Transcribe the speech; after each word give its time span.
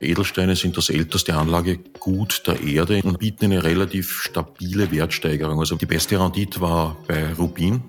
Edelsteine 0.00 0.56
sind 0.56 0.76
das 0.76 0.90
älteste 0.90 1.34
Anlagegut 1.34 2.42
der 2.46 2.60
Erde 2.60 3.00
und 3.04 3.18
bieten 3.18 3.46
eine 3.46 3.62
relativ 3.62 4.22
stabile 4.22 4.90
Wertsteigerung. 4.90 5.58
Also 5.60 5.76
die 5.76 5.86
beste 5.86 6.20
Rendite 6.20 6.60
war 6.60 6.96
bei 7.06 7.32
Rubin. 7.34 7.82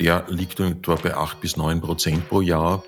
Der 0.00 0.24
liegt 0.28 0.58
etwa 0.60 0.96
bei 0.96 1.14
8 1.16 1.40
bis 1.40 1.56
9 1.56 1.80
Prozent 1.80 2.28
pro 2.28 2.40
Jahr. 2.40 2.82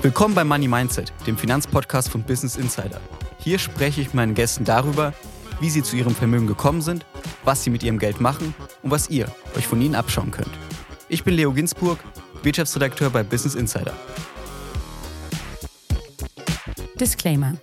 Willkommen 0.00 0.34
bei 0.34 0.44
Money 0.44 0.68
Mindset, 0.68 1.12
dem 1.26 1.36
Finanzpodcast 1.36 2.08
von 2.08 2.22
Business 2.22 2.56
Insider. 2.56 3.00
Hier 3.40 3.58
spreche 3.58 4.00
ich 4.00 4.08
mit 4.08 4.14
meinen 4.14 4.34
Gästen 4.34 4.64
darüber, 4.64 5.12
wie 5.60 5.70
sie 5.70 5.82
zu 5.82 5.96
ihrem 5.96 6.14
Vermögen 6.14 6.46
gekommen 6.46 6.80
sind, 6.80 7.04
was 7.44 7.64
sie 7.64 7.70
mit 7.70 7.82
ihrem 7.82 7.98
Geld 7.98 8.20
machen 8.20 8.54
und 8.82 8.90
was 8.90 9.10
ihr 9.10 9.26
euch 9.56 9.66
von 9.66 9.80
ihnen 9.80 9.94
abschauen 9.94 10.30
könnt. 10.30 10.50
Ich 11.08 11.24
bin 11.24 11.34
Leo 11.34 11.52
Ginsburg, 11.52 11.98
Wirtschaftsredakteur 12.42 13.10
bei 13.10 13.22
Business 13.22 13.54
Insider. 13.54 13.94
Disclaimer. 16.98 17.54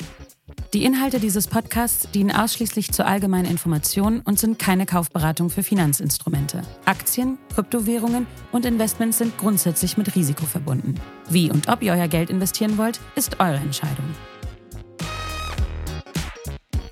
Die 0.74 0.84
Inhalte 0.84 1.22
dieses 1.22 1.48
Podcasts 1.48 2.10
dienen 2.12 2.32
ausschließlich 2.32 2.92
zur 2.92 3.06
allgemeinen 3.06 3.50
Information 3.50 4.20
und 4.26 4.38
sind 4.38 4.60
keine 4.60 4.86
Kaufberatung 4.86 5.50
für 5.50 5.64
Finanzinstrumente. 5.64 6.64
Aktien, 6.84 7.38
Kryptowährungen 7.54 8.28
und 8.52 8.66
Investments 8.66 9.20
sind 9.20 9.38
grundsätzlich 9.38 9.96
mit 9.96 10.16
Risiko 10.16 10.46
verbunden. 10.46 10.96
Wie 11.30 11.50
und 11.50 11.70
ob 11.70 11.82
ihr 11.82 11.94
euer 11.94 12.10
Geld 12.10 12.30
investieren 12.30 12.78
wollt, 12.78 13.00
ist 13.16 13.40
eure 13.40 13.56
Entscheidung. 13.56 14.06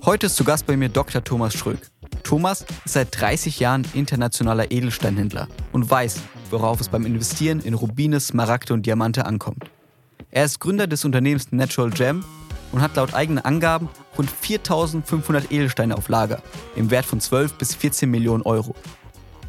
Heute 0.06 0.28
ist 0.28 0.36
zu 0.36 0.46
Gast 0.46 0.66
bei 0.66 0.78
mir 0.78 0.88
Dr. 0.90 1.22
Thomas 1.24 1.54
Schröck. 1.54 1.90
Thomas 2.24 2.66
ist 2.86 2.94
seit 2.94 3.20
30 3.20 3.60
Jahren 3.60 3.86
internationaler 3.94 4.72
Edelsteinhändler 4.72 5.48
und 5.72 5.90
weiß, 5.90 6.22
worauf 6.50 6.80
es 6.80 6.90
beim 6.90 7.06
Investieren 7.06 7.60
in 7.60 7.74
Rubine, 7.74 8.20
Smaragde 8.20 8.74
und 8.74 8.86
Diamante 8.86 9.26
ankommt. 9.26 9.70
Er 10.32 10.46
ist 10.46 10.60
Gründer 10.60 10.88
des 10.88 11.06
Unternehmens 11.06 11.52
Natural 11.52 11.92
Gem 11.92 12.24
und 12.72 12.82
hat 12.82 12.96
laut 12.96 13.14
eigenen 13.14 13.46
Angaben 13.46 13.90
rund 14.18 14.32
4500 14.32 15.52
Edelsteine 15.52 15.96
auf 15.96 16.10
Lager 16.10 16.42
im 16.76 16.90
Wert 16.90 17.06
von 17.06 17.20
12 17.20 17.54
bis 17.54 17.76
14 17.76 18.10
Millionen 18.10 18.44
Euro. 18.44 18.76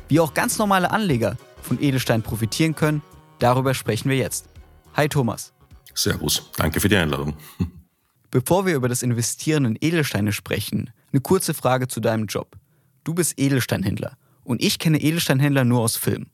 Wie 0.09 0.21
auch 0.21 0.35
ganz 0.35 0.59
normale 0.59 0.91
Anleger 0.91 1.37
von 1.63 1.81
Edelsteinen 1.81 2.23
profitieren 2.23 2.75
können, 2.75 3.03
darüber 3.39 3.73
sprechen 3.73 4.11
wir 4.11 4.17
jetzt. 4.17 4.47
Hi 4.95 5.09
Thomas. 5.09 5.53
Servus, 5.95 6.51
danke 6.57 6.81
für 6.81 6.89
die 6.89 6.97
Einladung. 6.97 7.35
Bevor 8.31 8.67
wir 8.67 8.75
über 8.75 8.89
das 8.89 9.03
Investieren 9.03 9.65
in 9.65 9.79
Edelsteine 9.81 10.33
sprechen, 10.33 10.91
eine 11.13 11.21
kurze 11.21 11.55
Frage 11.55 11.89
zu 11.89 12.01
deinem 12.01 12.27
Job. 12.27 12.57
Du 13.05 13.15
bist 13.15 13.39
Edelsteinhändler 13.39 14.17
und 14.43 14.63
ich 14.63 14.79
kenne 14.79 15.01
Edelsteinhändler 15.01 15.65
nur 15.65 15.81
aus 15.81 15.97
Filmen. 15.97 16.31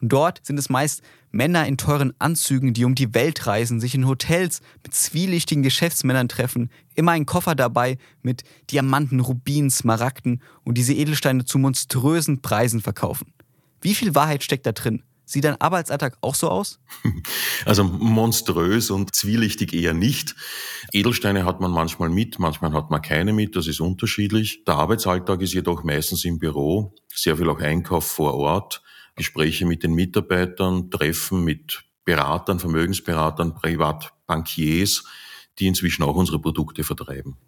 Und 0.00 0.12
dort 0.12 0.44
sind 0.44 0.58
es 0.58 0.68
meist 0.68 1.02
Männer 1.30 1.66
in 1.66 1.76
teuren 1.76 2.12
Anzügen, 2.18 2.74
die 2.74 2.84
um 2.84 2.94
die 2.94 3.14
Welt 3.14 3.46
reisen, 3.46 3.80
sich 3.80 3.94
in 3.94 4.06
Hotels 4.06 4.60
mit 4.82 4.94
zwielichtigen 4.94 5.62
Geschäftsmännern 5.62 6.28
treffen, 6.28 6.70
immer 6.94 7.12
ein 7.12 7.26
Koffer 7.26 7.54
dabei 7.54 7.98
mit 8.22 8.44
Diamanten, 8.70 9.20
Rubinen, 9.20 9.70
Smaragden 9.70 10.42
und 10.62 10.78
diese 10.78 10.94
Edelsteine 10.94 11.44
zu 11.44 11.58
monströsen 11.58 12.42
Preisen 12.42 12.80
verkaufen. 12.80 13.32
Wie 13.80 13.94
viel 13.94 14.14
Wahrheit 14.14 14.44
steckt 14.44 14.66
da 14.66 14.72
drin? 14.72 15.02
Sieht 15.26 15.44
dein 15.44 15.60
Arbeitsalltag 15.60 16.18
auch 16.20 16.34
so 16.34 16.48
aus? 16.48 16.80
Also 17.66 17.84
monströs 17.84 18.90
und 18.90 19.14
zwielichtig 19.14 19.72
eher 19.72 19.94
nicht. 19.94 20.34
Edelsteine 20.92 21.46
hat 21.46 21.60
man 21.60 21.70
manchmal 21.70 22.10
mit, 22.10 22.38
manchmal 22.38 22.72
hat 22.74 22.90
man 22.90 23.00
keine 23.00 23.32
mit, 23.32 23.56
das 23.56 23.66
ist 23.66 23.80
unterschiedlich. 23.80 24.64
Der 24.64 24.74
Arbeitsalltag 24.74 25.40
ist 25.40 25.54
jedoch 25.54 25.82
meistens 25.82 26.26
im 26.26 26.38
Büro, 26.38 26.94
sehr 27.08 27.38
viel 27.38 27.48
auch 27.48 27.60
Einkauf 27.60 28.06
vor 28.06 28.34
Ort, 28.34 28.82
Gespräche 29.16 29.64
mit 29.64 29.82
den 29.82 29.94
Mitarbeitern, 29.94 30.90
Treffen 30.90 31.42
mit 31.42 31.84
Beratern, 32.04 32.60
Vermögensberatern, 32.60 33.54
Privatbankiers, 33.54 35.04
die 35.58 35.66
inzwischen 35.66 36.02
auch 36.02 36.16
unsere 36.16 36.38
Produkte 36.38 36.84
vertreiben. 36.84 37.38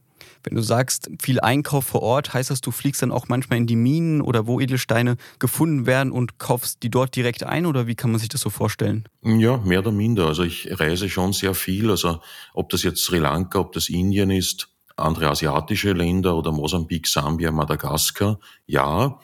Wenn 0.42 0.56
du 0.56 0.62
sagst, 0.62 1.10
viel 1.20 1.40
Einkauf 1.40 1.84
vor 1.84 2.02
Ort, 2.02 2.34
heißt 2.34 2.50
das, 2.50 2.60
du 2.60 2.70
fliegst 2.70 3.02
dann 3.02 3.12
auch 3.12 3.28
manchmal 3.28 3.58
in 3.58 3.66
die 3.66 3.76
Minen 3.76 4.20
oder 4.20 4.46
wo 4.46 4.60
Edelsteine 4.60 5.16
gefunden 5.38 5.86
werden 5.86 6.12
und 6.12 6.38
kaufst 6.38 6.82
die 6.82 6.90
dort 6.90 7.16
direkt 7.16 7.44
ein 7.44 7.66
oder 7.66 7.86
wie 7.86 7.94
kann 7.94 8.10
man 8.10 8.20
sich 8.20 8.28
das 8.28 8.40
so 8.40 8.50
vorstellen? 8.50 9.04
Ja, 9.22 9.56
mehr 9.58 9.80
oder 9.80 9.92
minder. 9.92 10.26
Also 10.26 10.42
ich 10.42 10.68
reise 10.80 11.08
schon 11.08 11.32
sehr 11.32 11.54
viel. 11.54 11.90
Also 11.90 12.20
ob 12.54 12.68
das 12.70 12.82
jetzt 12.82 13.04
Sri 13.04 13.18
Lanka, 13.18 13.58
ob 13.58 13.72
das 13.72 13.88
Indien 13.88 14.30
ist, 14.30 14.68
andere 14.96 15.30
asiatische 15.30 15.92
Länder 15.92 16.36
oder 16.36 16.52
Mosambik, 16.52 17.06
Sambia, 17.06 17.52
Madagaskar, 17.52 18.38
ja. 18.66 19.18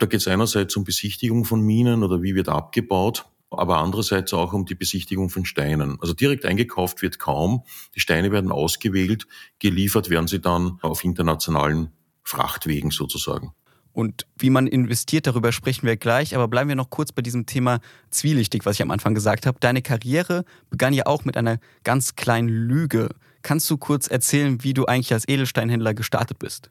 Da 0.00 0.06
geht 0.06 0.20
es 0.20 0.28
einerseits 0.28 0.76
um 0.76 0.84
Besichtigung 0.84 1.44
von 1.44 1.60
Minen 1.60 2.02
oder 2.02 2.20
wie 2.22 2.34
wird 2.34 2.48
abgebaut 2.48 3.24
aber 3.58 3.78
andererseits 3.78 4.32
auch 4.32 4.52
um 4.52 4.64
die 4.64 4.74
Besichtigung 4.74 5.30
von 5.30 5.44
Steinen. 5.44 5.98
Also 6.00 6.14
direkt 6.14 6.44
eingekauft 6.44 7.02
wird 7.02 7.18
kaum. 7.18 7.62
Die 7.94 8.00
Steine 8.00 8.32
werden 8.32 8.52
ausgewählt, 8.52 9.26
geliefert 9.58 10.10
werden 10.10 10.26
sie 10.26 10.40
dann 10.40 10.78
auf 10.82 11.04
internationalen 11.04 11.90
Frachtwegen 12.22 12.90
sozusagen. 12.90 13.52
Und 13.92 14.26
wie 14.36 14.50
man 14.50 14.66
investiert, 14.66 15.28
darüber 15.28 15.52
sprechen 15.52 15.86
wir 15.86 15.96
gleich. 15.96 16.34
Aber 16.34 16.48
bleiben 16.48 16.68
wir 16.68 16.76
noch 16.76 16.90
kurz 16.90 17.12
bei 17.12 17.22
diesem 17.22 17.46
Thema 17.46 17.78
zwielichtig, 18.10 18.66
was 18.66 18.74
ich 18.74 18.82
am 18.82 18.90
Anfang 18.90 19.14
gesagt 19.14 19.46
habe. 19.46 19.58
Deine 19.60 19.82
Karriere 19.82 20.44
begann 20.68 20.92
ja 20.92 21.06
auch 21.06 21.24
mit 21.24 21.36
einer 21.36 21.58
ganz 21.84 22.16
kleinen 22.16 22.48
Lüge. 22.48 23.10
Kannst 23.42 23.70
du 23.70 23.76
kurz 23.76 24.08
erzählen, 24.08 24.64
wie 24.64 24.74
du 24.74 24.86
eigentlich 24.86 25.12
als 25.12 25.28
Edelsteinhändler 25.28 25.94
gestartet 25.94 26.40
bist? 26.40 26.70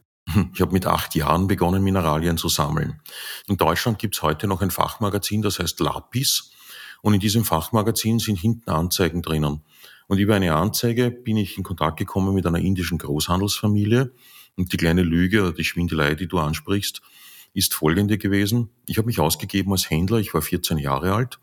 Ich 0.54 0.62
habe 0.62 0.72
mit 0.72 0.86
acht 0.86 1.16
Jahren 1.16 1.48
begonnen, 1.48 1.84
Mineralien 1.84 2.38
zu 2.38 2.50
sammeln. 2.50 3.02
In 3.48 3.58
Deutschland 3.58 4.00
gibt 4.00 4.16
es 4.16 4.22
heute 4.22 4.48
noch 4.48 4.62
ein 4.62 4.72
Fachmagazin, 4.72 5.42
das 5.42 5.60
heißt 5.60 5.80
Lapis. 5.80 6.53
Und 7.03 7.14
in 7.14 7.19
diesem 7.19 7.44
Fachmagazin 7.44 8.19
sind 8.19 8.40
hinten 8.40 8.69
Anzeigen 8.69 9.22
drinnen. 9.22 9.62
Und 10.08 10.19
über 10.19 10.36
eine 10.36 10.56
Anzeige 10.56 11.12
bin 11.12 11.36
ich 11.36 11.58
in 11.58 11.64
Kontakt 11.64 11.97
gekommen 11.97 12.34
mit 12.34 12.47
einer 12.47 12.59
indischen 12.59 12.97
Großhandelsfamilie. 12.97 14.14
Und 14.56 14.72
die 14.72 14.78
kleine 14.78 15.03
Lüge 15.03 15.42
oder 15.42 15.52
die 15.52 15.66
Schwindelei, 15.66 16.16
die 16.16 16.28
du 16.28 16.40
ansprichst, 16.40 17.02
ist 17.53 17.74
folgende 17.74 18.18
gewesen. 18.18 18.69
Ich 18.86 18.97
habe 18.97 19.08
mich 19.08 19.19
ausgegeben 19.19 19.74
als 19.74 19.90
Händler, 19.90 20.19
ich 20.19 20.34
war 20.34 20.42
14 20.42 20.78
Jahre 20.78 21.13
alt. 21.13 21.40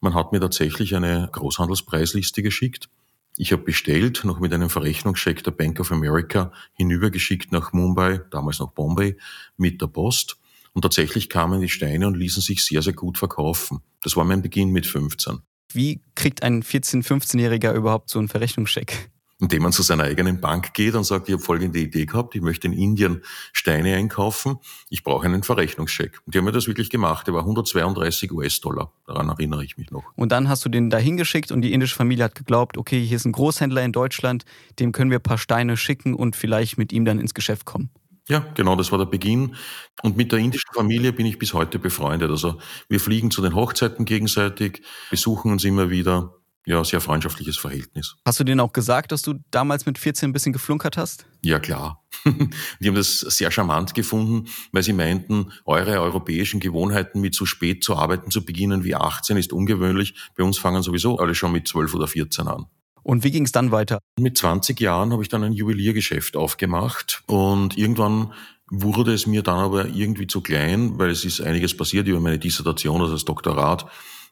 Man 0.00 0.14
hat 0.14 0.30
mir 0.30 0.38
tatsächlich 0.38 0.94
eine 0.94 1.28
Großhandelspreisliste 1.32 2.44
geschickt. 2.44 2.88
Ich 3.36 3.50
habe 3.50 3.64
bestellt, 3.64 4.22
noch 4.22 4.38
mit 4.38 4.52
einem 4.52 4.70
Verrechnungscheck 4.70 5.42
der 5.42 5.50
Bank 5.50 5.80
of 5.80 5.90
America 5.90 6.52
hinübergeschickt 6.74 7.50
nach 7.50 7.72
Mumbai, 7.72 8.20
damals 8.30 8.60
noch 8.60 8.70
Bombay, 8.70 9.16
mit 9.56 9.80
der 9.82 9.88
Post. 9.88 10.36
Und 10.72 10.82
tatsächlich 10.82 11.28
kamen 11.28 11.60
die 11.60 11.68
Steine 11.68 12.06
und 12.06 12.16
ließen 12.16 12.42
sich 12.42 12.64
sehr, 12.64 12.82
sehr 12.82 12.94
gut 12.94 13.18
verkaufen. 13.18 13.80
Das 14.02 14.16
war 14.16 14.24
mein 14.24 14.42
Beginn 14.42 14.70
mit 14.70 14.86
15. 14.86 15.40
Wie 15.74 16.00
kriegt 16.14 16.42
ein 16.42 16.62
14-, 16.62 17.04
15-Jähriger 17.04 17.72
überhaupt 17.72 18.10
so 18.10 18.18
einen 18.18 18.28
Verrechnungscheck? 18.28 19.10
Indem 19.38 19.64
man 19.64 19.72
zu 19.72 19.82
seiner 19.82 20.04
eigenen 20.04 20.40
Bank 20.40 20.72
geht 20.72 20.94
und 20.94 21.02
sagt, 21.02 21.28
ich 21.28 21.32
habe 21.32 21.42
folgende 21.42 21.80
Idee 21.80 22.06
gehabt, 22.06 22.36
ich 22.36 22.42
möchte 22.42 22.68
in 22.68 22.72
Indien 22.72 23.22
Steine 23.52 23.96
einkaufen, 23.96 24.58
ich 24.88 25.02
brauche 25.02 25.26
einen 25.26 25.42
Verrechnungscheck. 25.42 26.20
Und 26.24 26.34
die 26.34 26.38
haben 26.38 26.44
mir 26.44 26.52
das 26.52 26.68
wirklich 26.68 26.90
gemacht, 26.90 27.26
der 27.26 27.34
war 27.34 27.40
132 27.40 28.30
US-Dollar, 28.30 28.92
daran 29.04 29.28
erinnere 29.30 29.64
ich 29.64 29.76
mich 29.76 29.90
noch. 29.90 30.04
Und 30.14 30.30
dann 30.30 30.48
hast 30.48 30.64
du 30.64 30.68
den 30.68 30.90
da 30.90 30.98
hingeschickt 30.98 31.50
und 31.50 31.62
die 31.62 31.72
indische 31.72 31.96
Familie 31.96 32.24
hat 32.24 32.36
geglaubt, 32.36 32.78
okay, 32.78 33.04
hier 33.04 33.16
ist 33.16 33.24
ein 33.24 33.32
Großhändler 33.32 33.82
in 33.82 33.90
Deutschland, 33.90 34.44
dem 34.78 34.92
können 34.92 35.10
wir 35.10 35.18
ein 35.18 35.24
paar 35.24 35.38
Steine 35.38 35.76
schicken 35.76 36.14
und 36.14 36.36
vielleicht 36.36 36.78
mit 36.78 36.92
ihm 36.92 37.04
dann 37.04 37.18
ins 37.18 37.34
Geschäft 37.34 37.64
kommen. 37.64 37.90
Ja, 38.28 38.46
genau, 38.54 38.76
das 38.76 38.92
war 38.92 38.98
der 38.98 39.06
Beginn. 39.06 39.56
Und 40.02 40.16
mit 40.16 40.32
der 40.32 40.38
indischen 40.38 40.72
Familie 40.72 41.12
bin 41.12 41.26
ich 41.26 41.38
bis 41.38 41.54
heute 41.54 41.78
befreundet. 41.78 42.30
Also 42.30 42.58
wir 42.88 43.00
fliegen 43.00 43.30
zu 43.30 43.42
den 43.42 43.54
Hochzeiten 43.54 44.04
gegenseitig, 44.04 44.82
besuchen 45.10 45.50
uns 45.50 45.64
immer 45.64 45.90
wieder. 45.90 46.34
Ja, 46.64 46.84
sehr 46.84 47.00
freundschaftliches 47.00 47.58
Verhältnis. 47.58 48.14
Hast 48.24 48.38
du 48.38 48.44
denen 48.44 48.60
auch 48.60 48.72
gesagt, 48.72 49.10
dass 49.10 49.22
du 49.22 49.34
damals 49.50 49.84
mit 49.84 49.98
14 49.98 50.30
ein 50.30 50.32
bisschen 50.32 50.52
geflunkert 50.52 50.96
hast? 50.96 51.26
Ja, 51.42 51.58
klar. 51.58 52.04
Die 52.24 52.88
haben 52.88 52.94
das 52.94 53.18
sehr 53.18 53.50
charmant 53.50 53.94
gefunden, 53.94 54.48
weil 54.70 54.84
sie 54.84 54.92
meinten, 54.92 55.50
eure 55.64 56.00
europäischen 56.00 56.60
Gewohnheiten 56.60 57.20
mit 57.20 57.34
so 57.34 57.46
spät 57.46 57.82
zu 57.82 57.96
arbeiten 57.96 58.30
zu 58.30 58.44
beginnen 58.44 58.84
wie 58.84 58.94
18 58.94 59.36
ist 59.38 59.52
ungewöhnlich. 59.52 60.14
Bei 60.36 60.44
uns 60.44 60.56
fangen 60.56 60.82
sowieso 60.82 61.18
alle 61.18 61.34
schon 61.34 61.50
mit 61.50 61.66
12 61.66 61.94
oder 61.94 62.06
14 62.06 62.46
an. 62.46 62.66
Und 63.02 63.24
wie 63.24 63.30
ging 63.30 63.44
es 63.44 63.52
dann 63.52 63.70
weiter? 63.70 63.98
Mit 64.18 64.38
20 64.38 64.80
Jahren 64.80 65.12
habe 65.12 65.22
ich 65.22 65.28
dann 65.28 65.42
ein 65.42 65.52
Juweliergeschäft 65.52 66.36
aufgemacht 66.36 67.22
und 67.26 67.76
irgendwann 67.76 68.32
wurde 68.70 69.12
es 69.12 69.26
mir 69.26 69.42
dann 69.42 69.58
aber 69.58 69.88
irgendwie 69.88 70.26
zu 70.26 70.40
klein, 70.40 70.98
weil 70.98 71.10
es 71.10 71.24
ist 71.24 71.40
einiges 71.40 71.76
passiert 71.76 72.08
über 72.08 72.20
meine 72.20 72.38
Dissertation, 72.38 73.00
also 73.00 73.12
das 73.12 73.24
Doktorat. 73.24 73.84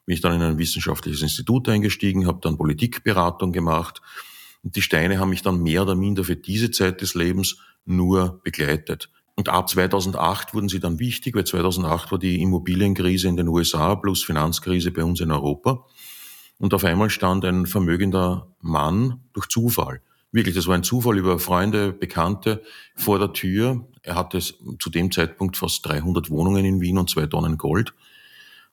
Bin 0.07 0.15
ich 0.15 0.23
dann 0.23 0.35
in 0.35 0.43
ein 0.43 0.59
wissenschaftliches 0.59 1.23
Institut 1.23 1.69
eingestiegen, 1.69 2.27
habe 2.27 2.41
dann 2.41 2.57
Politikberatung 2.57 3.53
gemacht. 3.53 4.01
Und 4.63 4.77
die 4.77 4.83
Steine 4.83 5.19
haben 5.19 5.31
mich 5.31 5.43
dann 5.43 5.63
mehr 5.63 5.83
oder 5.83 5.95
minder 5.95 6.25
für 6.25 6.37
diese 6.37 6.71
Zeit 6.71 7.03
des 7.03 7.15
Lebens 7.15 7.59
nur 7.85 8.41
begleitet. 8.43 9.11
Und 9.37 9.49
ab 9.49 9.69
2008 9.69 10.55
wurden 10.55 10.69
sie 10.69 10.81
dann 10.81 10.99
wichtig, 10.99 11.35
weil 11.35 11.45
2008 11.45 12.13
war 12.13 12.19
die 12.19 12.41
Immobilienkrise 12.43 13.29
in 13.29 13.37
den 13.37 13.49
USA 13.49 13.95
plus 13.95 14.23
Finanzkrise 14.23 14.91
bei 14.91 15.05
uns 15.05 15.21
in 15.21 15.31
Europa. 15.31 15.87
Und 16.61 16.75
auf 16.75 16.85
einmal 16.85 17.09
stand 17.09 17.45
ein 17.47 17.65
vermögender 17.65 18.47
Mann 18.61 19.21
durch 19.33 19.49
Zufall. 19.49 20.03
Wirklich, 20.31 20.55
das 20.55 20.67
war 20.67 20.75
ein 20.75 20.83
Zufall 20.83 21.17
über 21.17 21.39
Freunde, 21.39 21.91
Bekannte 21.91 22.62
vor 22.95 23.19
der 23.19 23.33
Tür. 23.33 23.89
Er 24.03 24.15
hatte 24.15 24.39
zu 24.41 24.91
dem 24.91 25.11
Zeitpunkt 25.11 25.57
fast 25.57 25.85
300 25.87 26.29
Wohnungen 26.29 26.67
in 26.67 26.83
Wien 26.83 26.99
und 26.99 27.09
zwei 27.09 27.27
Tonnen 27.27 27.57
Gold 27.57 27.95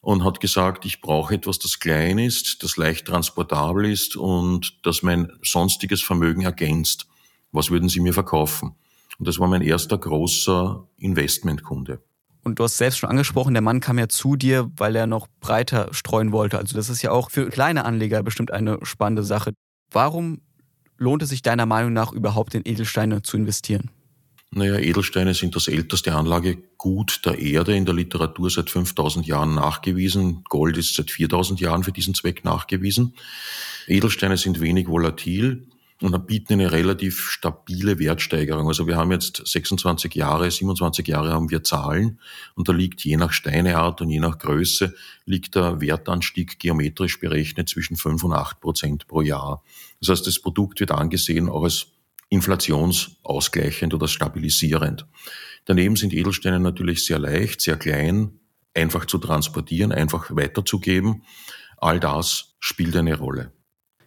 und 0.02 0.26
hat 0.26 0.42
gesagt, 0.42 0.86
ich 0.86 1.00
brauche 1.00 1.34
etwas, 1.34 1.60
das 1.60 1.80
klein 1.80 2.20
ist, 2.20 2.62
das 2.62 2.76
leicht 2.76 3.08
transportabel 3.08 3.86
ist 3.86 4.18
und 4.18 4.86
das 4.86 5.02
mein 5.02 5.32
sonstiges 5.42 6.04
Vermögen 6.04 6.42
ergänzt. 6.42 7.08
Was 7.54 7.72
würden 7.72 7.88
Sie 7.88 8.02
mir 8.02 8.14
verkaufen? 8.14 8.76
Und 9.18 9.30
das 9.30 9.40
war 9.40 9.48
mein 9.48 9.62
erster 9.62 9.98
großer 9.98 10.86
Investmentkunde. 10.98 12.02
Und 12.48 12.60
du 12.60 12.64
hast 12.64 12.78
selbst 12.78 13.00
schon 13.00 13.10
angesprochen, 13.10 13.54
der 13.54 13.62
Mann 13.62 13.82
kam 13.82 14.00
ja 14.00 14.08
zu 14.08 14.38
dir, 14.38 14.72
weil 14.78 14.96
er 14.96 15.06
noch 15.06 15.28
breiter 15.42 15.90
streuen 15.92 16.32
wollte. 16.32 16.58
Also 16.58 16.78
das 16.78 16.88
ist 16.88 17.02
ja 17.02 17.12
auch 17.12 17.30
für 17.30 17.50
kleine 17.50 17.84
Anleger 17.84 18.24
bestimmt 18.24 18.52
eine 18.52 18.80
spannende 18.84 19.24
Sache. 19.24 19.52
Warum 19.92 20.40
lohnt 20.98 21.22
es 21.24 21.30
sich 21.30 21.42
deiner 21.42 21.66
Meinung 21.66 21.92
nach 21.92 22.14
überhaupt 22.14 22.56
in 22.56 22.62
Edelsteine 22.66 23.22
zu 23.22 23.36
investieren? 23.36 23.92
Naja, 24.52 24.78
Edelsteine 24.78 25.34
sind 25.34 25.58
das 25.58 25.68
älteste 25.68 26.16
Anlagegut 26.16 27.26
der 27.26 27.38
Erde 27.38 27.76
in 27.76 27.84
der 27.84 27.94
Literatur 27.94 28.50
seit 28.50 28.70
5000 28.70 29.28
Jahren 29.28 29.54
nachgewiesen. 29.54 30.46
Gold 30.48 30.78
ist 30.78 30.96
seit 30.96 31.12
4000 31.12 31.60
Jahren 31.60 31.84
für 31.84 31.92
diesen 31.92 32.14
Zweck 32.14 32.46
nachgewiesen. 32.46 33.14
Edelsteine 33.88 34.38
sind 34.38 34.62
wenig 34.62 34.88
volatil 34.88 35.68
und 36.02 36.28
bieten 36.28 36.54
eine 36.54 36.72
relativ 36.72 37.30
stabile 37.30 37.98
Wertsteigerung. 37.98 38.68
Also 38.68 38.86
wir 38.86 38.98
haben 38.98 39.12
jetzt 39.12 39.42
26 39.46 40.14
Jahre, 40.14 40.50
27 40.52 41.08
Jahre 41.08 41.32
haben 41.32 41.50
wir 41.50 41.64
Zahlen 41.64 42.20
und 42.56 42.70
da 42.70 42.74
liegt 42.74 43.04
je 43.04 43.18
nach 43.18 43.32
Steineart 43.32 44.02
und 44.02 44.10
je 44.10 44.20
nach 44.20 44.38
Größe 44.38 44.94
liegt 45.26 45.56
der 45.56 45.82
Wertanstieg 45.82 46.60
geometrisch 46.60 47.20
berechnet 47.20 47.70
zwischen 47.70 47.98
5 47.98 48.24
und 48.24 48.34
8 48.34 48.60
Prozent 48.60 49.08
pro 49.08 49.22
Jahr. 49.22 49.64
Das 50.00 50.10
heißt, 50.10 50.28
das 50.28 50.40
Produkt 50.40 50.80
wird 50.80 50.92
angesehen 50.92 51.50
auch 51.50 51.64
als 51.64 51.88
inflationsausgleichend 52.30 53.94
oder 53.94 54.08
stabilisierend. 54.08 55.08
Daneben 55.66 55.96
sind 55.96 56.14
Edelsteine 56.14 56.60
natürlich 56.60 57.06
sehr 57.06 57.20
leicht, 57.20 57.62
sehr 57.62 57.78
klein, 57.78 58.40
einfach 58.74 59.06
zu 59.06 59.18
transportieren, 59.18 59.92
einfach 59.92 60.30
weiterzugeben. 60.30 61.24
All 61.78 62.00
das 62.00 62.56
spielt 62.60 62.96
eine 62.96 63.18
Rolle. 63.18 63.57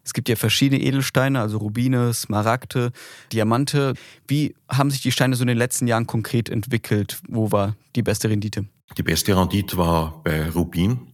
Es 0.05 0.13
gibt 0.13 0.29
ja 0.29 0.37
verschiedene 0.37 0.83
Edelsteine, 0.83 1.41
also 1.41 1.59
Rubine, 1.59 2.15
Smaragde, 2.15 2.93
Diamante. 3.33 3.95
Wie 4.27 4.55
haben 4.69 4.91
sich 4.91 5.03
die 5.03 5.13
Steine 5.13 5.37
so 5.37 5.43
in 5.43 5.49
den 5.49 5.59
letzten 5.59 5.87
Jahren 5.87 6.07
konkret 6.07 6.49
entwickelt? 6.49 7.21
Wo 7.29 7.53
war 7.53 7.77
die 7.97 8.03
beste 8.03 8.29
Rendite? 8.29 8.67
Die 8.97 9.03
beste 9.03 9.37
Rendite 9.37 9.77
war 9.77 10.23
bei 10.25 10.49
Rubin. 10.51 11.07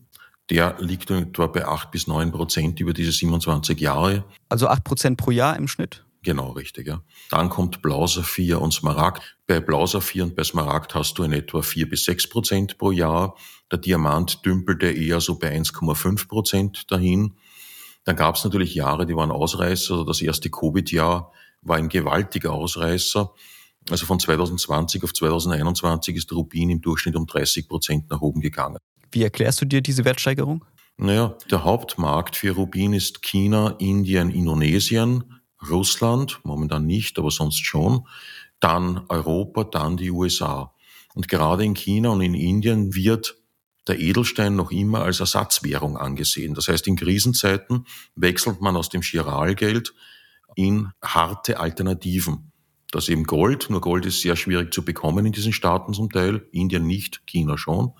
Der 0.49 0.77
liegt 0.79 1.11
etwa 1.11 1.49
bei 1.49 1.67
8 1.67 1.91
bis 1.91 2.07
9 2.07 2.31
Prozent 2.31 2.79
über 2.81 2.93
diese 2.93 3.11
27 3.11 3.81
Jahre. 3.81 4.25
Also 4.49 4.69
8 4.69 4.85
Prozent 4.85 5.17
pro 5.19 5.33
Jahr 5.33 5.57
im 5.57 5.67
Schnitt? 5.67 6.05
Genau, 6.23 6.51
richtig, 6.51 6.87
ja. 6.89 7.03
Dann 7.31 7.51
kommt 7.51 7.83
Blausaphir 7.83 8.61
und 8.61 8.73
Smaragd. 8.73 9.37
Bei 9.47 9.61
Blausaphir 9.61 10.25
und 10.25 10.35
bei 10.35 10.43
Smaragd 10.43 10.95
hast 10.95 11.19
du 11.19 11.23
in 11.23 11.33
etwa 11.33 11.63
4 11.63 11.89
bis 11.89 12.05
6 12.05 12.29
Prozent 12.29 12.79
pro 12.79 12.91
Jahr. 12.91 13.37
Der 13.71 13.79
Diamant 13.79 14.45
dümpelte 14.45 14.91
eher 14.91 15.21
so 15.21 15.39
bei 15.39 15.57
1,5 15.57 16.29
Prozent 16.29 16.91
dahin. 16.91 17.35
Dann 18.07 18.17
gab 18.17 18.37
es 18.37 18.45
natürlich 18.45 18.75
Jahre, 18.75 19.05
die 19.05 19.17
waren 19.17 19.33
Ausreißer. 19.33 19.93
Also 19.93 20.05
das 20.05 20.23
erste 20.23 20.49
Covid-Jahr 20.49 21.33
war 21.63 21.77
ein 21.77 21.89
gewaltiger 21.89 22.53
Ausreißer. 22.53 23.33
Also 23.91 24.07
von 24.07 24.21
2020 24.21 25.03
auf 25.03 25.13
2021 25.13 26.17
ist 26.17 26.33
Rubin 26.33 26.71
im 26.71 26.81
Durchschnitt 26.81 27.17
um 27.17 27.27
30 27.27 27.69
Prozent 27.69 28.09
nach 28.09 28.21
oben 28.21 28.41
gegangen. 28.41 28.79
Wie 29.11 29.25
erklärst 29.25 29.61
du 29.61 29.65
dir 29.65 29.81
diese 29.81 30.05
Wertsteigerung? 30.05 30.65
Naja, 30.97 31.37
der 31.51 31.65
Hauptmarkt 31.65 32.37
für 32.37 32.53
Rubin 32.53 32.93
ist 32.93 33.23
China, 33.23 33.75
Indien, 33.79 34.31
Indonesien. 34.31 35.25
Russland, 35.69 36.41
momentan 36.45 36.87
nicht, 36.87 37.19
aber 37.19 37.31
sonst 37.31 37.65
schon, 37.65 38.07
dann 38.61 39.05
Europa, 39.09 39.65
dann 39.65 39.97
die 39.97 40.13
USA. 40.13 40.75
Und 41.15 41.29
gerade 41.29 41.65
in 41.65 41.75
China 41.75 42.11
und 42.11 42.21
in 42.21 42.35
Indien 42.35 42.95
wird 42.95 43.37
der 43.87 44.01
Edelstein 44.01 44.57
noch 44.57 44.71
immer 44.71 45.03
als 45.03 45.21
Ersatzwährung 45.21 45.97
angesehen. 45.97 46.55
Das 46.55 46.69
heißt, 46.69 46.87
in 46.87 46.97
Krisenzeiten 46.97 47.87
wechselt 48.15 48.61
man 48.61 48.77
aus 48.77 48.89
dem 48.89 49.03
Chiralgeld 49.03 49.95
in 50.55 50.91
harte 51.03 51.61
Alternativen. 51.61 52.53
Das 52.91 53.09
eben 53.09 53.25
Gold, 53.25 53.69
nur 53.69 53.81
Gold 53.81 54.07
ist 54.07 54.21
sehr 54.21 54.37
schwierig 54.37 54.73
zu 54.73 54.85
bekommen 54.85 55.27
in 55.27 55.33
diesen 55.33 55.53
Staaten 55.53 55.93
zum 55.93 56.11
Teil, 56.11 56.47
Indien 56.53 56.87
nicht, 56.87 57.27
China 57.27 57.59
schon. 57.59 57.93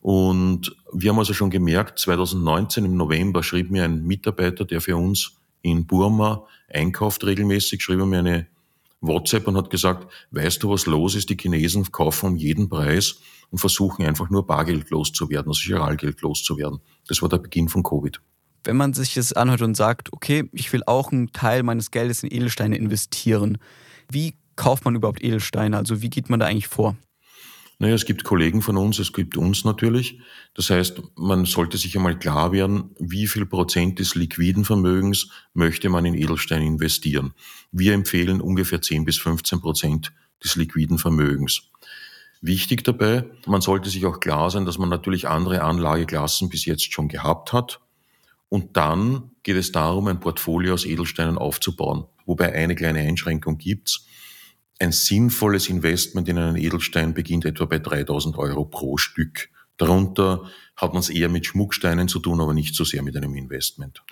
Und 0.00 0.76
wir 0.92 1.10
haben 1.10 1.18
also 1.18 1.34
schon 1.34 1.50
gemerkt, 1.50 1.98
2019 1.98 2.84
im 2.84 2.96
November 2.96 3.42
schrieb 3.42 3.70
mir 3.70 3.84
ein 3.84 4.04
Mitarbeiter, 4.04 4.64
der 4.64 4.80
für 4.80 4.96
uns 4.96 5.32
in 5.62 5.86
Burma 5.86 6.46
einkauft 6.68 7.24
regelmäßig, 7.24 7.82
schrieb 7.82 7.98
mir 8.00 8.20
eine 8.20 8.46
WhatsApp 9.00 9.46
und 9.48 9.56
hat 9.56 9.70
gesagt, 9.70 10.12
weißt 10.30 10.62
du, 10.62 10.70
was 10.70 10.86
los 10.86 11.14
ist? 11.14 11.28
Die 11.30 11.36
Chinesen 11.36 11.90
kaufen 11.90 12.26
um 12.26 12.36
jeden 12.36 12.68
Preis 12.68 13.20
und 13.50 13.58
versuchen 13.58 14.04
einfach 14.04 14.30
nur 14.30 14.46
Bargeld 14.46 14.90
loszuwerden, 14.90 15.48
also 15.48 15.62
Giralgeld 15.64 16.20
loszuwerden. 16.20 16.80
Das 17.08 17.22
war 17.22 17.28
der 17.28 17.38
Beginn 17.38 17.68
von 17.68 17.82
Covid. 17.82 18.20
Wenn 18.64 18.76
man 18.76 18.94
sich 18.94 19.14
das 19.14 19.32
anhört 19.32 19.62
und 19.62 19.76
sagt, 19.76 20.12
okay, 20.12 20.48
ich 20.52 20.72
will 20.72 20.82
auch 20.86 21.12
einen 21.12 21.32
Teil 21.32 21.62
meines 21.62 21.90
Geldes 21.90 22.22
in 22.22 22.32
Edelsteine 22.32 22.76
investieren, 22.76 23.58
wie 24.10 24.34
kauft 24.56 24.84
man 24.84 24.96
überhaupt 24.96 25.22
Edelsteine? 25.22 25.76
Also 25.76 26.02
wie 26.02 26.10
geht 26.10 26.30
man 26.30 26.40
da 26.40 26.46
eigentlich 26.46 26.68
vor? 26.68 26.96
Naja, 27.78 27.94
es 27.94 28.06
gibt 28.06 28.24
Kollegen 28.24 28.62
von 28.62 28.78
uns, 28.78 28.98
es 28.98 29.12
gibt 29.12 29.36
uns 29.36 29.64
natürlich. 29.64 30.18
Das 30.54 30.70
heißt, 30.70 31.02
man 31.16 31.44
sollte 31.44 31.76
sich 31.76 31.94
einmal 31.94 32.18
klar 32.18 32.50
werden, 32.52 32.94
wie 32.98 33.26
viel 33.26 33.44
Prozent 33.44 33.98
des 33.98 34.14
liquiden 34.14 34.64
Vermögens 34.64 35.28
möchte 35.52 35.90
man 35.90 36.06
in 36.06 36.14
Edelsteine 36.14 36.64
investieren. 36.64 37.34
Wir 37.72 37.92
empfehlen 37.92 38.40
ungefähr 38.40 38.80
10 38.80 39.04
bis 39.04 39.18
15 39.18 39.60
Prozent 39.60 40.12
des 40.42 40.56
liquiden 40.56 40.96
Vermögens. 40.96 41.70
Wichtig 42.40 42.84
dabei, 42.84 43.24
man 43.46 43.60
sollte 43.60 43.90
sich 43.90 44.04
auch 44.06 44.20
klar 44.20 44.50
sein, 44.50 44.66
dass 44.66 44.78
man 44.78 44.88
natürlich 44.88 45.28
andere 45.28 45.62
Anlageklassen 45.62 46.48
bis 46.48 46.64
jetzt 46.64 46.92
schon 46.92 47.08
gehabt 47.08 47.52
hat. 47.52 47.80
Und 48.48 48.76
dann 48.76 49.30
geht 49.42 49.56
es 49.56 49.72
darum, 49.72 50.06
ein 50.06 50.20
Portfolio 50.20 50.74
aus 50.74 50.84
Edelsteinen 50.84 51.38
aufzubauen. 51.38 52.04
Wobei 52.26 52.52
eine 52.52 52.74
kleine 52.74 53.00
Einschränkung 53.00 53.58
gibt's 53.58 54.06
ein 54.78 54.92
sinnvolles 54.92 55.68
Investment 55.68 56.28
in 56.28 56.38
einen 56.38 56.56
Edelstein 56.56 57.14
beginnt 57.14 57.46
etwa 57.46 57.64
bei 57.64 57.78
3000 57.78 58.36
Euro 58.36 58.66
pro 58.66 58.98
Stück. 58.98 59.48
Darunter 59.76 60.50
hat 60.76 60.92
man 60.92 61.00
es 61.00 61.08
eher 61.08 61.28
mit 61.28 61.46
Schmucksteinen 61.46 62.08
zu 62.08 62.18
tun, 62.18 62.40
aber 62.40 62.52
nicht 62.52 62.74
so 62.74 62.84
sehr 62.84 63.02
mit 63.02 63.16
einem 63.16 63.34
Investment. 63.34 64.02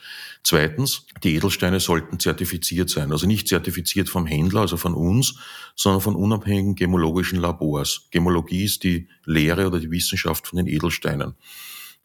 Zweitens, 0.43 1.06
die 1.22 1.34
Edelsteine 1.37 1.78
sollten 1.78 2.19
zertifiziert 2.19 2.88
sein. 2.88 3.12
Also 3.12 3.26
nicht 3.26 3.49
zertifiziert 3.49 4.08
vom 4.08 4.26
Händler, 4.26 4.62
also 4.62 4.76
von 4.76 4.94
uns, 4.94 5.37
sondern 5.76 6.00
von 6.00 6.16
unabhängigen 6.16 6.75
gemologischen 6.75 7.38
Labors. 7.38 8.08
Gemologie 8.11 8.64
ist 8.64 8.82
die 8.82 9.08
Lehre 9.25 9.66
oder 9.66 9.78
die 9.78 9.90
Wissenschaft 9.90 10.46
von 10.46 10.56
den 10.56 10.66
Edelsteinen. 10.66 11.34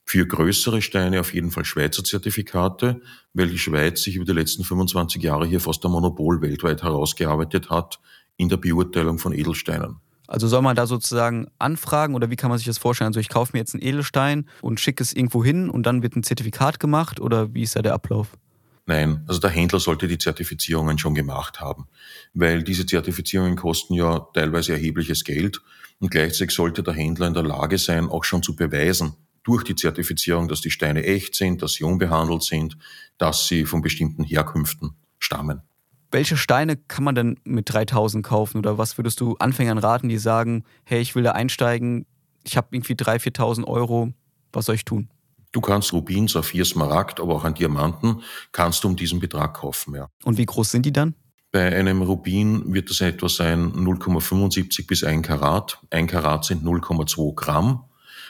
Für 0.04 0.26
größere 0.26 0.82
Steine 0.82 1.20
auf 1.20 1.34
jeden 1.34 1.52
Fall 1.52 1.66
Schweizer 1.66 2.04
Zertifikate, 2.04 3.02
weil 3.34 3.48
die 3.48 3.60
Schweiz 3.60 4.02
sich 4.02 4.16
über 4.16 4.26
die 4.26 4.34
letzten 4.34 4.64
25 4.64 5.22
Jahre 5.22 5.46
hier 5.46 5.60
fast 5.60 5.86
ein 5.86 5.92
Monopol 5.92 6.42
weltweit 6.42 6.82
herausgearbeitet 6.84 7.70
hat 7.70 8.00
in 8.36 8.50
der 8.50 8.58
Beurteilung 8.58 9.20
von 9.20 9.34
Edelsteinen. 9.34 9.98
Also 10.30 10.48
soll 10.48 10.62
man 10.62 10.76
da 10.76 10.86
sozusagen 10.86 11.48
anfragen 11.58 12.14
oder 12.14 12.30
wie 12.30 12.36
kann 12.36 12.50
man 12.50 12.60
sich 12.60 12.68
das 12.68 12.78
vorstellen? 12.78 13.08
Also 13.08 13.20
ich 13.20 13.30
kaufe 13.30 13.52
mir 13.54 13.60
jetzt 13.60 13.74
einen 13.74 13.82
Edelstein 13.82 14.48
und 14.62 14.80
schicke 14.80 15.02
es 15.02 15.12
irgendwo 15.12 15.44
hin 15.44 15.72
und 15.72 15.88
dann 15.88 16.04
wird 16.04 16.16
ein 16.16 16.22
Zertifikat 16.22 16.80
gemacht 16.80 17.20
oder 17.20 17.52
wie 17.56 17.64
ist 17.64 17.76
da 17.76 17.82
der 17.82 17.96
Ablauf? 17.96 18.38
Nein, 18.86 19.24
also 19.28 19.40
der 19.40 19.50
Händler 19.50 19.80
sollte 19.80 20.08
die 20.08 20.20
Zertifizierungen 20.20 21.00
schon 21.00 21.16
gemacht 21.16 21.60
haben, 21.60 21.88
weil 22.36 22.62
diese 22.62 22.86
Zertifizierungen 22.86 23.56
kosten 23.56 23.96
ja 23.96 24.20
teilweise 24.36 24.74
erhebliches 24.74 25.24
Geld 25.24 25.62
und 26.00 26.12
gleichzeitig 26.12 26.56
sollte 26.56 26.84
der 26.84 26.94
Händler 26.94 27.26
in 27.26 27.34
der 27.34 27.44
Lage 27.44 27.80
sein, 27.80 28.08
auch 28.08 28.24
schon 28.24 28.44
zu 28.44 28.56
beweisen 28.56 29.16
durch 29.44 29.64
die 29.64 29.76
Zertifizierung, 29.76 30.48
dass 30.48 30.62
die 30.62 30.70
Steine 30.70 31.06
echt 31.06 31.34
sind, 31.34 31.64
dass 31.64 31.74
sie 31.74 31.84
unbehandelt 31.84 32.44
sind, 32.44 32.78
dass 33.18 33.48
sie 33.48 33.66
von 33.66 33.82
bestimmten 33.82 34.24
Herkünften 34.24 34.92
stammen. 35.18 35.64
Welche 36.12 36.38
Steine 36.38 36.76
kann 36.76 37.04
man 37.04 37.16
denn 37.16 37.40
mit 37.44 37.72
3000 37.72 38.26
kaufen 38.26 38.58
oder 38.58 38.78
was 38.78 38.98
würdest 38.98 39.22
du 39.22 39.36
Anfängern 39.38 39.78
raten, 39.78 40.10
die 40.10 40.18
sagen, 40.18 40.64
hey, 40.84 41.02
ich 41.02 41.16
will 41.16 41.24
da 41.24 41.32
einsteigen, 41.32 42.06
ich 42.44 42.58
habe 42.58 42.70
irgendwie 42.72 42.94
3.000, 42.94 43.38
4.000 43.38 43.66
Euro, 43.66 44.12
was 44.52 44.66
soll 44.66 44.76
ich 44.76 44.86
tun? 44.86 45.10
Du 45.52 45.62
kannst 45.62 45.94
Rubin, 45.94 46.28
Saphir, 46.28 46.66
Smaragd, 46.66 47.20
aber 47.20 47.36
auch 47.36 47.44
an 47.44 47.54
Diamanten 47.54 48.22
kannst 48.52 48.84
du 48.84 48.88
um 48.88 48.96
diesen 48.96 49.20
Betrag 49.20 49.56
kaufen, 49.56 49.96
ja. 49.96 50.08
Und 50.24 50.38
wie 50.38 50.46
groß 50.46 50.72
sind 50.72 50.86
die 50.86 50.94
dann? 50.94 51.16
Bei 51.52 51.76
einem 51.76 52.04
Rubin 52.04 52.74
wird 52.74 52.92
das 52.92 53.02
etwa 53.02 53.28
sein 53.28 53.72
0,75 53.74 54.86
bis 54.86 55.04
1 55.04 55.26
Karat. 55.26 55.80
1 55.90 56.12
Karat 56.12 56.46
sind 56.46 56.64
0,2 56.64 57.34
Gramm. 57.34 57.86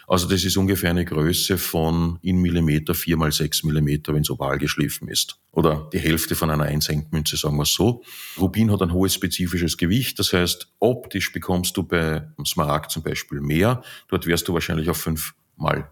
Also 0.10 0.28
das 0.28 0.44
ist 0.44 0.58
ungefähr 0.58 0.90
eine 0.90 1.06
Größe 1.06 1.60
von 1.60 2.18
in 2.24 2.42
Millimeter, 2.42 2.96
vier 2.96 3.16
mal 3.16 3.32
sechs 3.32 3.64
Millimeter, 3.64 4.12
wenn 4.16 4.24
es 4.24 4.32
oval 4.32 4.58
geschliffen 4.58 5.08
ist. 5.08 5.38
Oder 5.52 5.88
die 5.94 6.00
Hälfte 6.00 6.34
von 6.34 6.50
einer 6.50 6.64
Einsenkmünze, 6.64 7.38
sagen 7.38 7.58
wir 7.58 7.66
so. 7.66 8.02
Rubin 8.40 8.72
hat 8.72 8.82
ein 8.82 8.92
hohes 8.92 9.14
spezifisches 9.14 9.78
Gewicht. 9.78 10.18
Das 10.18 10.34
heißt, 10.34 10.74
optisch 10.80 11.32
bekommst 11.32 11.78
du 11.78 11.84
bei 11.84 12.28
Smaragd 12.44 12.90
zum 12.90 13.04
Beispiel 13.04 13.40
mehr. 13.40 13.84
Dort 14.08 14.26
wärst 14.26 14.48
du 14.48 14.54
wahrscheinlich 14.56 14.90
auf 14.90 14.98
fünf 14.98 15.36
mal 15.58 15.92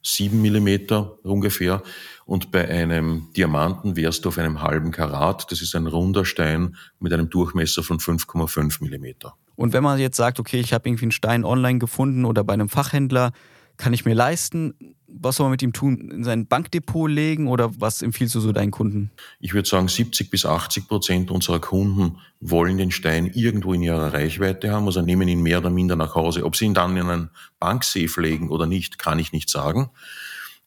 sieben 0.00 0.42
Millimeter 0.42 1.18
ungefähr. 1.24 1.82
Und 2.24 2.52
bei 2.52 2.68
einem 2.68 3.32
Diamanten 3.36 3.96
wärst 3.96 4.24
du 4.24 4.28
auf 4.28 4.38
einem 4.38 4.62
halben 4.62 4.92
Karat. 4.92 5.50
Das 5.50 5.60
ist 5.60 5.74
ein 5.74 5.88
runder 5.88 6.24
Stein 6.24 6.76
mit 7.00 7.12
einem 7.12 7.30
Durchmesser 7.30 7.82
von 7.82 7.98
5,5 7.98 8.80
Millimeter. 8.80 9.34
Und 9.56 9.72
wenn 9.72 9.82
man 9.82 9.98
jetzt 9.98 10.16
sagt, 10.16 10.38
okay, 10.38 10.60
ich 10.60 10.72
habe 10.72 10.88
irgendwie 10.88 11.06
einen 11.06 11.12
Stein 11.12 11.44
online 11.44 11.80
gefunden 11.80 12.24
oder 12.24 12.44
bei 12.44 12.52
einem 12.52 12.68
Fachhändler, 12.68 13.32
kann 13.76 13.92
ich 13.92 14.04
mir 14.04 14.14
leisten? 14.14 14.74
Was 15.06 15.36
soll 15.36 15.44
man 15.44 15.52
mit 15.52 15.62
ihm 15.62 15.72
tun? 15.72 16.10
In 16.10 16.24
sein 16.24 16.46
Bankdepot 16.46 17.10
legen 17.10 17.48
oder 17.48 17.80
was 17.80 18.02
empfiehlst 18.02 18.34
du 18.34 18.40
so 18.40 18.52
deinen 18.52 18.70
Kunden? 18.70 19.10
Ich 19.40 19.54
würde 19.54 19.68
sagen, 19.68 19.88
70 19.88 20.30
bis 20.30 20.44
80 20.44 20.88
Prozent 20.88 21.30
unserer 21.30 21.60
Kunden 21.60 22.18
wollen 22.40 22.76
den 22.76 22.90
Stein 22.90 23.26
irgendwo 23.26 23.72
in 23.72 23.82
ihrer 23.82 24.12
Reichweite 24.12 24.70
haben, 24.70 24.86
also 24.86 25.00
nehmen 25.00 25.28
ihn 25.28 25.42
mehr 25.42 25.58
oder 25.58 25.70
minder 25.70 25.96
nach 25.96 26.14
Hause. 26.14 26.44
Ob 26.44 26.56
sie 26.56 26.66
ihn 26.66 26.74
dann 26.74 26.96
in 26.96 27.08
einen 27.08 27.30
Banksafe 27.58 28.20
legen 28.20 28.50
oder 28.50 28.66
nicht, 28.66 28.98
kann 28.98 29.18
ich 29.18 29.32
nicht 29.32 29.48
sagen. 29.48 29.90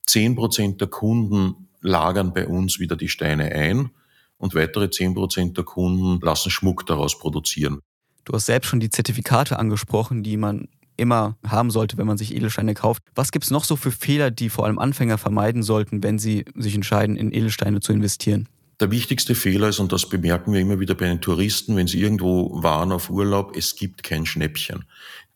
10 0.08 0.36
Prozent 0.36 0.82
der 0.82 0.88
Kunden 0.88 1.68
lagern 1.82 2.34
bei 2.34 2.48
uns 2.48 2.80
wieder 2.80 2.96
die 2.96 3.10
Steine 3.10 3.52
ein 3.52 3.92
und 4.38 4.56
weitere 4.56 4.90
10 4.90 5.14
Prozent 5.14 5.58
der 5.58 5.66
Kunden 5.66 6.20
lassen 6.26 6.50
Schmuck 6.50 6.86
daraus 6.86 7.20
produzieren. 7.20 7.80
Du 8.26 8.34
hast 8.34 8.48
selbst 8.48 8.68
schon 8.68 8.80
die 8.80 8.90
Zertifikate 8.90 9.60
angesprochen, 9.60 10.24
die 10.24 10.38
man 10.38 10.68
immer 11.00 11.38
haben 11.48 11.72
sollte, 11.72 11.98
wenn 11.98 12.08
man 12.08 12.18
sich 12.18 12.36
Edelsteine 12.36 12.74
kauft. 12.74 13.04
Was 13.16 13.32
gibt 13.32 13.46
es 13.46 13.52
noch 13.52 13.64
so 13.64 13.76
für 13.76 13.92
Fehler, 13.92 14.32
die 14.32 14.50
vor 14.50 14.66
allem 14.66 14.80
Anfänger 14.80 15.18
vermeiden 15.18 15.64
sollten, 15.64 16.04
wenn 16.04 16.20
sie 16.20 16.46
sich 16.56 16.76
entscheiden, 16.76 17.16
in 17.16 17.32
Edelsteine 17.32 17.80
zu 17.80 17.94
investieren? 17.94 18.48
Der 18.80 18.92
wichtigste 18.92 19.36
Fehler 19.36 19.70
ist, 19.70 19.80
und 19.80 19.92
das 19.92 20.08
bemerken 20.08 20.54
wir 20.54 20.62
immer 20.62 20.80
wieder 20.80 20.96
bei 20.96 21.06
den 21.06 21.20
Touristen, 21.20 21.76
wenn 21.76 21.88
sie 21.88 22.00
irgendwo 22.00 22.64
waren 22.64 22.92
auf 22.92 23.10
Urlaub, 23.10 23.56
es 23.58 23.76
gibt 23.76 24.04
kein 24.04 24.26
Schnäppchen. 24.26 24.86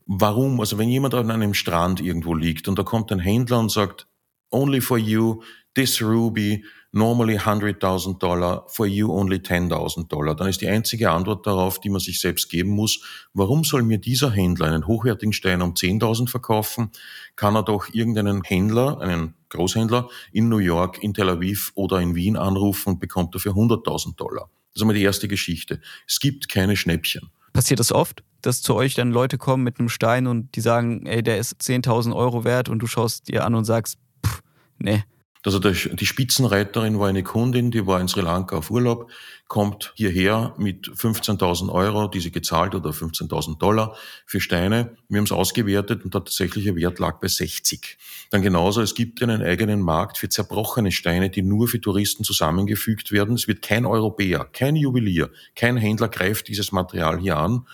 Warum? 0.05 0.59
Also 0.59 0.77
wenn 0.77 0.89
jemand 0.89 1.13
an 1.13 1.31
einem 1.31 1.53
Strand 1.53 1.99
irgendwo 1.99 2.35
liegt 2.35 2.67
und 2.67 2.77
da 2.79 2.83
kommt 2.83 3.11
ein 3.11 3.19
Händler 3.19 3.59
und 3.59 3.71
sagt, 3.71 4.07
only 4.49 4.79
for 4.79 4.97
you, 4.97 5.41
this 5.75 6.01
ruby, 6.01 6.63
normally 6.93 7.37
100.000 7.37 8.19
Dollar, 8.19 8.63
for 8.67 8.85
you 8.85 9.11
only 9.11 9.37
10.000 9.37 10.07
Dollar. 10.07 10.35
Dann 10.35 10.47
ist 10.47 10.61
die 10.61 10.67
einzige 10.67 11.11
Antwort 11.11 11.45
darauf, 11.45 11.79
die 11.79 11.89
man 11.89 11.99
sich 11.99 12.19
selbst 12.19 12.49
geben 12.49 12.69
muss, 12.69 13.01
warum 13.33 13.63
soll 13.63 13.83
mir 13.83 13.97
dieser 13.97 14.31
Händler 14.31 14.67
einen 14.67 14.87
hochwertigen 14.87 15.33
Stein 15.33 15.61
um 15.61 15.73
10.000 15.73 16.29
verkaufen? 16.29 16.91
Kann 17.35 17.55
er 17.55 17.63
doch 17.63 17.89
irgendeinen 17.91 18.43
Händler, 18.43 19.01
einen 19.01 19.33
Großhändler 19.49 20.07
in 20.31 20.49
New 20.49 20.59
York, 20.59 21.03
in 21.03 21.13
Tel 21.13 21.29
Aviv 21.29 21.71
oder 21.75 21.99
in 21.99 22.15
Wien 22.15 22.37
anrufen 22.37 22.89
und 22.89 22.99
bekommt 22.99 23.33
dafür 23.33 23.53
100.000 23.53 24.15
Dollar. 24.15 24.49
Das 24.69 24.75
ist 24.75 24.81
einmal 24.81 24.95
die 24.95 25.03
erste 25.03 25.27
Geschichte. 25.27 25.81
Es 26.07 26.19
gibt 26.19 26.47
keine 26.47 26.77
Schnäppchen. 26.77 27.29
Passiert 27.53 27.79
das 27.79 27.91
oft, 27.91 28.23
dass 28.41 28.61
zu 28.61 28.75
euch 28.75 28.93
dann 28.93 29.11
Leute 29.11 29.37
kommen 29.37 29.63
mit 29.63 29.79
einem 29.79 29.89
Stein 29.89 30.27
und 30.27 30.55
die 30.55 30.61
sagen, 30.61 31.05
ey, 31.05 31.23
der 31.23 31.37
ist 31.37 31.59
10.000 31.61 32.15
Euro 32.15 32.43
wert 32.43 32.69
und 32.69 32.79
du 32.79 32.87
schaust 32.87 33.27
dir 33.27 33.45
an 33.45 33.55
und 33.55 33.65
sagst, 33.65 33.97
pff, 34.25 34.41
nee, 34.79 35.03
also 35.45 35.59
die 35.59 36.05
Spitzenreiterin 36.05 36.99
war 36.99 37.09
eine 37.09 37.21
Kundin, 37.21 37.69
die 37.69 37.85
war 37.85 37.99
in 37.99 38.07
Sri 38.07 38.21
Lanka 38.21 38.57
auf 38.57 38.71
Urlaub, 38.71 39.11
kommt 39.49 39.91
hierher 39.95 40.53
mit 40.57 40.87
15.000 40.87 41.69
Euro, 41.69 42.07
die 42.07 42.21
sie 42.21 42.31
gezahlt 42.31 42.75
oder 42.75 42.91
15.000 42.91 43.57
Dollar 43.57 43.97
für 44.25 44.39
Steine. 44.39 44.95
Wir 45.09 45.17
haben 45.17 45.25
es 45.25 45.33
ausgewertet 45.33 46.05
und 46.05 46.13
der 46.13 46.23
tatsächliche 46.23 46.77
Wert 46.77 46.97
lag 46.99 47.19
bei 47.19 47.27
60. 47.27 47.97
Dann 48.29 48.41
genauso, 48.41 48.81
es 48.81 48.95
gibt 48.95 49.21
einen 49.21 49.41
eigenen 49.41 49.81
Markt 49.81 50.17
für 50.17 50.29
zerbrochene 50.29 50.93
Steine, 50.93 51.29
die 51.29 51.41
nur 51.41 51.67
für 51.67 51.81
Touristen 51.81 52.23
zusammengefügt 52.23 53.11
werden. 53.11 53.35
Es 53.35 53.47
wird 53.47 53.61
kein 53.61 53.85
Europäer, 53.85 54.45
kein 54.45 54.77
Juwelier, 54.77 55.29
kein 55.55 55.75
Händler 55.75 56.07
greift 56.07 56.47
dieses 56.47 56.71
Material 56.71 57.19
hier 57.19 57.37
an. 57.37 57.67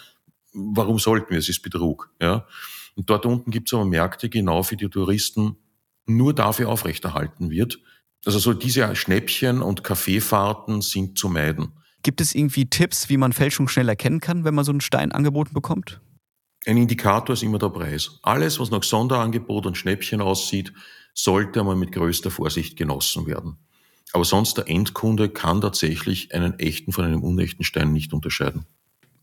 Warum 0.54 0.98
sollten 0.98 1.30
wir? 1.30 1.38
Es 1.38 1.50
ist 1.50 1.62
Betrug. 1.62 2.10
Ja? 2.20 2.48
Und 2.96 3.12
dort 3.12 3.28
unten 3.28 3.52
gibt 3.52 3.70
es 3.70 3.74
aber 3.76 3.86
Märkte 3.86 4.28
genau 4.28 4.64
für 4.64 4.76
die 4.76 4.90
Touristen, 4.90 5.56
nur 6.10 6.34
dafür 6.34 6.70
aufrechterhalten 6.70 7.50
wird. 7.50 7.80
Also 8.26 8.40
so 8.40 8.54
diese 8.54 8.96
Schnäppchen 8.96 9.62
und 9.62 9.84
Kaffeefahrten 9.84 10.82
sind 10.82 11.18
zu 11.18 11.30
meiden. 11.30 11.74
Gibt 12.04 12.22
es 12.22 12.36
irgendwie 12.36 12.70
Tipps, 12.70 13.10
wie 13.10 13.18
man 13.18 13.34
Fälschung 13.34 13.68
schnell 13.68 13.90
erkennen 13.90 14.20
kann, 14.20 14.44
wenn 14.44 14.56
man 14.56 14.66
so 14.66 14.72
einen 14.72 14.82
Stein 14.82 15.12
angeboten 15.12 15.54
bekommt? 15.54 16.02
Ein 16.66 16.78
Indikator 16.78 17.34
ist 17.34 17.44
immer 17.44 17.60
der 17.60 17.70
Preis. 17.70 18.20
Alles, 18.22 18.60
was 18.60 18.72
nach 18.72 18.84
Sonderangebot 18.84 19.66
und 19.66 19.78
Schnäppchen 19.78 20.22
aussieht, 20.22 20.74
sollte 21.14 21.62
einmal 21.62 21.76
mit 21.76 21.92
größter 21.92 22.32
Vorsicht 22.32 22.78
genossen 22.78 23.26
werden. 23.26 23.58
Aber 24.12 24.26
sonst 24.26 24.58
der 24.58 24.68
Endkunde 24.68 25.30
kann 25.30 25.62
tatsächlich 25.62 26.34
einen 26.34 26.58
echten 26.60 26.92
von 26.92 27.06
einem 27.06 27.24
unechten 27.24 27.64
Stein 27.64 27.92
nicht 27.94 28.14
unterscheiden. 28.14 28.66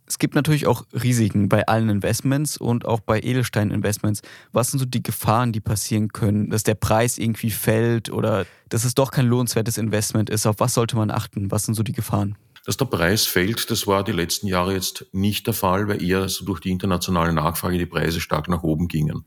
Es 0.07 0.19
gibt 0.19 0.37
natürlich 0.37 0.67
auch 0.67 0.85
Risiken 0.93 1.49
bei 1.49 1.67
allen 1.67 1.89
Investments 1.89 2.57
und 2.57 2.85
auch 2.85 3.01
bei 3.01 3.21
Edelstein-Investments. 3.21 4.23
Was 4.53 4.71
sind 4.71 4.79
so 4.79 4.87
die 4.87 5.03
Gefahren, 5.03 5.53
die 5.53 5.61
passieren 5.61 6.13
können, 6.13 6.51
dass 6.51 6.63
der 6.63 6.77
Preis 6.77 7.19
irgendwie 7.19 7.51
fällt 7.51 8.11
oder 8.11 8.47
dass 8.69 8.85
es 8.85 8.95
doch 8.95 9.11
kein 9.11 9.27
lohnenswertes 9.27 9.79
Investment 9.79 10.31
ist? 10.31 10.47
Auf 10.47 10.61
was 10.61 10.75
sollte 10.75 10.97
man 10.97 11.11
achten? 11.11 11.51
Was 11.51 11.65
sind 11.65 11.75
so 11.75 11.83
die 11.83 11.93
Gefahren? 11.93 12.37
Dass 12.65 12.77
der 12.77 12.85
Preis 12.87 13.27
fällt, 13.27 13.71
das 13.71 13.87
war 13.87 14.05
die 14.05 14.13
letzten 14.13 14.47
Jahre 14.47 14.75
jetzt 14.75 15.07
nicht 15.13 15.47
der 15.47 15.55
Fall, 15.55 15.89
weil 15.89 16.03
eher 16.03 16.29
so 16.29 16.45
durch 16.45 16.61
die 16.61 16.71
internationale 16.71 17.33
Nachfrage 17.33 17.79
die 17.79 17.87
Preise 17.87 18.21
stark 18.21 18.49
nach 18.49 18.63
oben 18.63 18.89
gingen. 18.89 19.25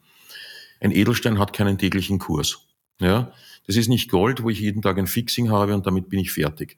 Ein 0.80 0.92
Edelstein 0.92 1.40
hat 1.40 1.54
keinen 1.54 1.78
täglichen 1.78 2.20
Kurs. 2.20 2.60
Ja, 3.00 3.32
das 3.68 3.76
ist 3.76 3.88
nicht 3.88 4.10
Gold, 4.10 4.44
wo 4.44 4.50
ich 4.50 4.60
jeden 4.60 4.82
Tag 4.82 4.98
ein 4.98 5.08
Fixing 5.08 5.52
habe 5.52 5.74
und 5.74 5.86
damit 5.86 6.10
bin 6.10 6.20
ich 6.20 6.32
fertig. 6.32 6.78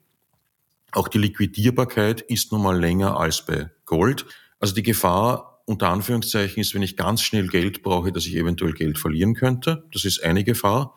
Auch 0.92 1.08
die 1.08 1.18
Liquidierbarkeit 1.18 2.20
ist 2.20 2.52
nun 2.52 2.62
mal 2.62 2.78
länger 2.78 3.18
als 3.18 3.44
bei 3.44 3.70
Gold. 3.86 4.26
Also 4.60 4.74
die 4.74 4.82
Gefahr 4.82 5.62
unter 5.64 5.88
Anführungszeichen 5.88 6.60
ist, 6.60 6.74
wenn 6.74 6.82
ich 6.82 6.96
ganz 6.96 7.22
schnell 7.22 7.48
Geld 7.48 7.82
brauche, 7.82 8.12
dass 8.12 8.26
ich 8.26 8.36
eventuell 8.36 8.72
Geld 8.72 8.98
verlieren 8.98 9.34
könnte. 9.34 9.88
Das 9.92 10.04
ist 10.04 10.22
eine 10.22 10.44
Gefahr. 10.44 10.96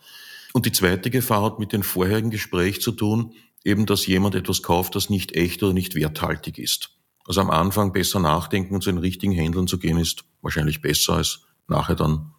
Und 0.54 0.66
die 0.66 0.72
zweite 0.72 1.10
Gefahr 1.10 1.44
hat 1.44 1.60
mit 1.60 1.72
dem 1.74 1.84
vorherigen 1.84 2.30
Gespräch 2.30 2.82
zu 2.82 2.92
tun, 2.92 3.34
eben 3.64 3.86
dass 3.86 4.06
jemand 4.06 4.36
etwas 4.36 4.62
kauft, 4.62 4.96
das 4.96 5.10
nicht 5.10 5.34
echt 5.34 5.64
oder 5.64 5.74
nicht 5.74 5.96
werthaltig 5.96 6.58
ist. 6.58 6.92
Also 7.26 7.42
am 7.42 7.50
Anfang 7.50 7.92
besser 7.92 8.20
nachdenken 8.20 8.76
und 8.76 8.82
zu 8.82 8.92
den 8.92 9.00
richtigen 9.00 9.34
Händlern 9.34 9.68
zu 9.68 9.80
gehen, 9.80 9.98
ist 9.98 10.26
wahrscheinlich 10.42 10.82
besser 10.82 11.14
als 11.14 11.42
nachher 11.68 11.96
dann 11.96 12.34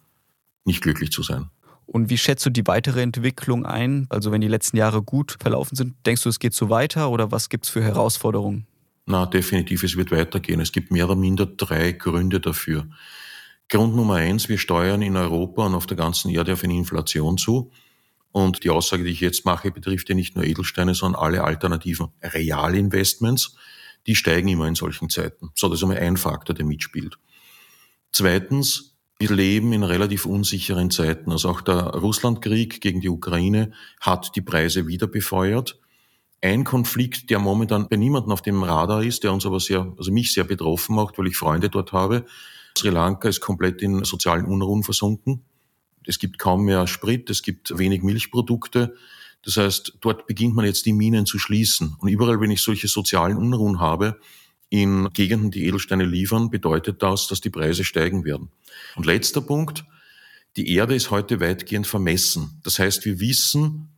nicht 0.63 0.81
glücklich 0.81 1.11
zu 1.11 1.23
sein. 1.23 1.49
Und 1.87 2.09
wie 2.09 2.17
schätzt 2.17 2.45
du 2.45 2.49
die 2.49 2.67
weitere 2.67 3.01
Entwicklung 3.01 3.65
ein? 3.65 4.07
Also 4.09 4.31
wenn 4.31 4.41
die 4.41 4.47
letzten 4.47 4.77
Jahre 4.77 5.01
gut 5.01 5.37
verlaufen 5.39 5.75
sind, 5.75 5.95
denkst 6.05 6.23
du, 6.23 6.29
es 6.29 6.39
geht 6.39 6.53
so 6.53 6.69
weiter 6.69 7.09
oder 7.09 7.31
was 7.31 7.49
gibt 7.49 7.65
es 7.65 7.69
für 7.71 7.81
Herausforderungen? 7.81 8.67
Na, 9.05 9.25
definitiv, 9.25 9.83
es 9.83 9.95
wird 9.95 10.11
weitergehen. 10.11 10.59
Es 10.59 10.73
gibt 10.73 10.91
mehr 10.91 11.05
oder 11.05 11.15
minder 11.15 11.45
drei 11.45 11.93
Gründe 11.93 12.41
dafür. 12.41 12.87
Grund 13.69 13.95
Nummer 13.95 14.15
eins, 14.15 14.49
wir 14.49 14.57
steuern 14.57 15.01
in 15.01 15.15
Europa 15.15 15.65
und 15.65 15.75
auf 15.75 15.85
der 15.85 15.97
ganzen 15.97 16.29
Erde 16.29 16.53
auf 16.53 16.63
eine 16.63 16.75
Inflation 16.75 17.37
zu. 17.37 17.71
Und 18.31 18.65
die 18.65 18.69
Aussage, 18.69 19.03
die 19.03 19.11
ich 19.11 19.21
jetzt 19.21 19.45
mache, 19.45 19.71
betrifft 19.71 20.09
ja 20.09 20.15
nicht 20.15 20.35
nur 20.35 20.45
Edelsteine, 20.45 20.93
sondern 20.93 21.21
alle 21.21 21.43
alternativen 21.43 22.09
Realinvestments. 22.21 23.55
Die 24.05 24.15
steigen 24.15 24.49
immer 24.49 24.67
in 24.67 24.75
solchen 24.75 25.09
Zeiten. 25.09 25.49
So, 25.55 25.69
das 25.69 25.79
ist 25.79 25.83
einmal 25.83 25.99
ein 25.99 26.17
Faktor, 26.17 26.53
der 26.53 26.65
mitspielt. 26.65 27.17
Zweitens, 28.11 28.96
wir 29.19 29.31
leben 29.31 29.73
in 29.73 29.83
relativ 29.83 30.25
unsicheren 30.25 30.91
Zeiten. 30.91 31.31
Also 31.31 31.49
auch 31.49 31.61
der 31.61 31.75
Russlandkrieg 31.75 32.81
gegen 32.81 33.01
die 33.01 33.09
Ukraine 33.09 33.71
hat 33.99 34.35
die 34.35 34.41
Preise 34.41 34.87
wieder 34.87 35.07
befeuert. 35.07 35.79
Ein 36.41 36.63
Konflikt, 36.63 37.31
der 37.31 37.39
momentan 37.39 37.89
bei 37.89 37.95
niemandem 37.95 38.31
auf 38.31 38.43
dem 38.43 38.61
Radar 38.61 39.03
ist, 39.03 39.23
der 39.23 39.33
uns 39.33 39.45
aber 39.45 39.59
sehr, 39.59 39.91
also 39.97 40.11
mich 40.11 40.33
sehr 40.33 40.43
betroffen 40.43 40.95
macht, 40.95 41.17
weil 41.17 41.27
ich 41.27 41.35
Freunde 41.35 41.69
dort 41.69 41.93
habe. 41.93 42.25
Sri 42.77 42.89
Lanka 42.89 43.27
ist 43.27 43.41
komplett 43.41 43.81
in 43.81 44.03
sozialen 44.03 44.45
Unruhen 44.45 44.83
versunken. 44.83 45.41
Es 46.05 46.19
gibt 46.19 46.37
kaum 46.37 46.65
mehr 46.65 46.85
Sprit, 46.85 47.27
es 47.31 47.41
gibt 47.41 47.75
wenig 47.75 48.03
Milchprodukte. 48.03 48.95
Das 49.41 49.57
heißt, 49.57 49.97
dort 49.99 50.27
beginnt 50.27 50.55
man 50.55 50.65
jetzt 50.65 50.85
die 50.85 50.93
Minen 50.93 51.25
zu 51.25 51.39
schließen. 51.39 51.95
Und 51.99 52.09
überall, 52.09 52.39
wenn 52.39 52.51
ich 52.51 52.61
solche 52.61 52.87
sozialen 52.87 53.35
Unruhen 53.35 53.79
habe, 53.79 54.19
in 54.69 55.09
Gegenden, 55.13 55.51
die 55.51 55.65
Edelsteine 55.65 56.05
liefern, 56.05 56.49
bedeutet 56.49 57.01
das, 57.01 57.27
dass 57.27 57.41
die 57.41 57.49
Preise 57.49 57.83
steigen 57.83 58.25
werden. 58.25 58.49
Und 58.95 59.05
letzter 59.05 59.41
Punkt, 59.41 59.85
die 60.55 60.73
Erde 60.73 60.95
ist 60.95 61.11
heute 61.11 61.39
weitgehend 61.39 61.87
vermessen. 61.87 62.59
Das 62.63 62.79
heißt, 62.79 63.05
wir 63.05 63.19
wissen 63.19 63.89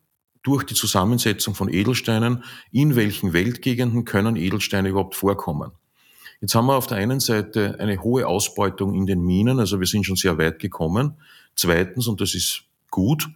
durch 0.44 0.64
die 0.64 0.76
Zusammensetzung 0.76 1.56
von 1.56 1.70
Edelsteinen, 1.70 2.44
in 2.72 2.96
welchen 2.96 3.34
Weltgegenden 3.34 4.06
können 4.06 4.36
Edelsteine 4.36 4.90
überhaupt 4.90 5.16
vorkommen. 5.16 5.72
Jetzt 6.42 6.56
haben 6.56 6.68
wir 6.68 6.76
auf 6.76 6.88
der 6.88 6.98
einen 6.98 7.20
Seite 7.20 7.78
eine 7.80 8.02
hohe 8.02 8.26
Ausbeutung 8.26 8.94
in 8.94 9.06
den 9.06 9.22
Minen, 9.22 9.60
also 9.60 9.80
wir 9.80 9.88
sind 9.88 10.06
schon 10.06 10.16
sehr 10.16 10.38
weit 10.38 10.60
gekommen. 10.60 11.16
Zweitens, 11.56 12.08
und 12.08 12.22
das 12.22 12.34
ist 12.34 12.64
gut, 12.90 13.28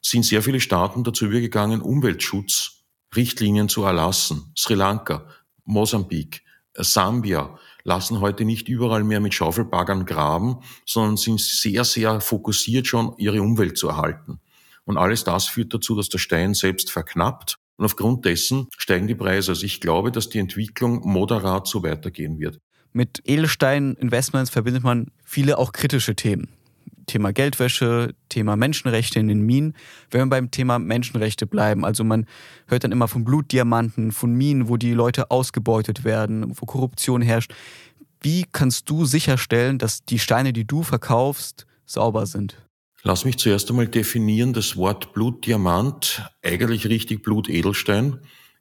sind 0.00 0.24
sehr 0.24 0.42
viele 0.42 0.60
Staaten 0.60 1.02
dazu 1.02 1.26
übergegangen, 1.26 1.80
Umweltschutzrichtlinien 1.80 3.68
zu 3.68 3.82
erlassen. 3.82 4.52
Sri 4.56 4.74
Lanka, 4.74 5.26
Mosambik, 5.64 6.42
Sambia 6.84 7.58
lassen 7.84 8.20
heute 8.20 8.44
nicht 8.44 8.68
überall 8.68 9.04
mehr 9.04 9.20
mit 9.20 9.34
Schaufelbaggern 9.34 10.04
graben, 10.04 10.58
sondern 10.86 11.16
sind 11.16 11.40
sehr, 11.40 11.84
sehr 11.84 12.20
fokussiert 12.20 12.86
schon, 12.86 13.14
ihre 13.18 13.40
Umwelt 13.42 13.78
zu 13.78 13.88
erhalten. 13.88 14.40
Und 14.84 14.96
alles 14.96 15.24
das 15.24 15.46
führt 15.46 15.74
dazu, 15.74 15.94
dass 15.96 16.08
der 16.08 16.18
Stein 16.18 16.54
selbst 16.54 16.90
verknappt. 16.90 17.58
Und 17.76 17.84
aufgrund 17.84 18.24
dessen 18.24 18.68
steigen 18.76 19.06
die 19.06 19.14
Preise. 19.14 19.52
Also 19.52 19.64
ich 19.64 19.80
glaube, 19.80 20.10
dass 20.10 20.28
die 20.28 20.38
Entwicklung 20.38 21.00
moderat 21.04 21.66
so 21.66 21.82
weitergehen 21.82 22.38
wird. 22.38 22.58
Mit 22.92 23.20
Edelstein-Investments 23.24 24.50
verbindet 24.50 24.82
man 24.82 25.08
viele 25.24 25.58
auch 25.58 25.72
kritische 25.72 26.16
Themen. 26.16 26.48
Thema 27.08 27.32
Geldwäsche, 27.32 28.14
Thema 28.28 28.54
Menschenrechte 28.54 29.18
in 29.18 29.26
den 29.26 29.40
Minen. 29.40 29.74
Wenn 30.10 30.20
wir 30.20 30.26
beim 30.30 30.52
Thema 30.52 30.78
Menschenrechte 30.78 31.46
bleiben, 31.46 31.84
also 31.84 32.04
man 32.04 32.26
hört 32.68 32.84
dann 32.84 32.92
immer 32.92 33.08
von 33.08 33.24
Blutdiamanten, 33.24 34.12
von 34.12 34.32
Minen, 34.32 34.68
wo 34.68 34.76
die 34.76 34.92
Leute 34.92 35.32
ausgebeutet 35.32 36.04
werden, 36.04 36.52
wo 36.54 36.66
Korruption 36.66 37.22
herrscht. 37.22 37.52
Wie 38.20 38.46
kannst 38.50 38.88
du 38.88 39.04
sicherstellen, 39.04 39.78
dass 39.78 40.04
die 40.04 40.20
Steine, 40.20 40.52
die 40.52 40.66
du 40.66 40.84
verkaufst, 40.84 41.66
sauber 41.84 42.26
sind? 42.26 42.56
Lass 43.02 43.24
mich 43.24 43.38
zuerst 43.38 43.70
einmal 43.70 43.86
definieren, 43.86 44.52
das 44.52 44.76
Wort 44.76 45.12
Blutdiamant, 45.12 46.22
eigentlich 46.42 46.88
richtig 46.88 47.22
Blutedelstein, 47.22 48.18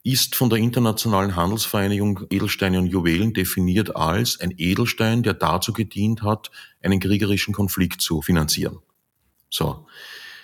ist 0.08 0.36
von 0.36 0.50
der 0.50 0.60
Internationalen 0.60 1.36
Handelsvereinigung 1.36 2.22
Edelsteine 2.30 2.80
und 2.80 2.88
Juwelen 2.88 3.34
definiert 3.34 3.98
als 3.98 4.40
ein 4.40 4.54
Edelstein, 4.58 5.22
der 5.22 5.34
dazu 5.34 5.74
gedient 5.74 6.24
hat, 6.24 6.50
einen 6.82 7.02
kriegerischen 7.02 7.54
Konflikt 7.54 8.00
zu 8.00 8.22
finanzieren. 8.22 8.80
So. 9.50 9.86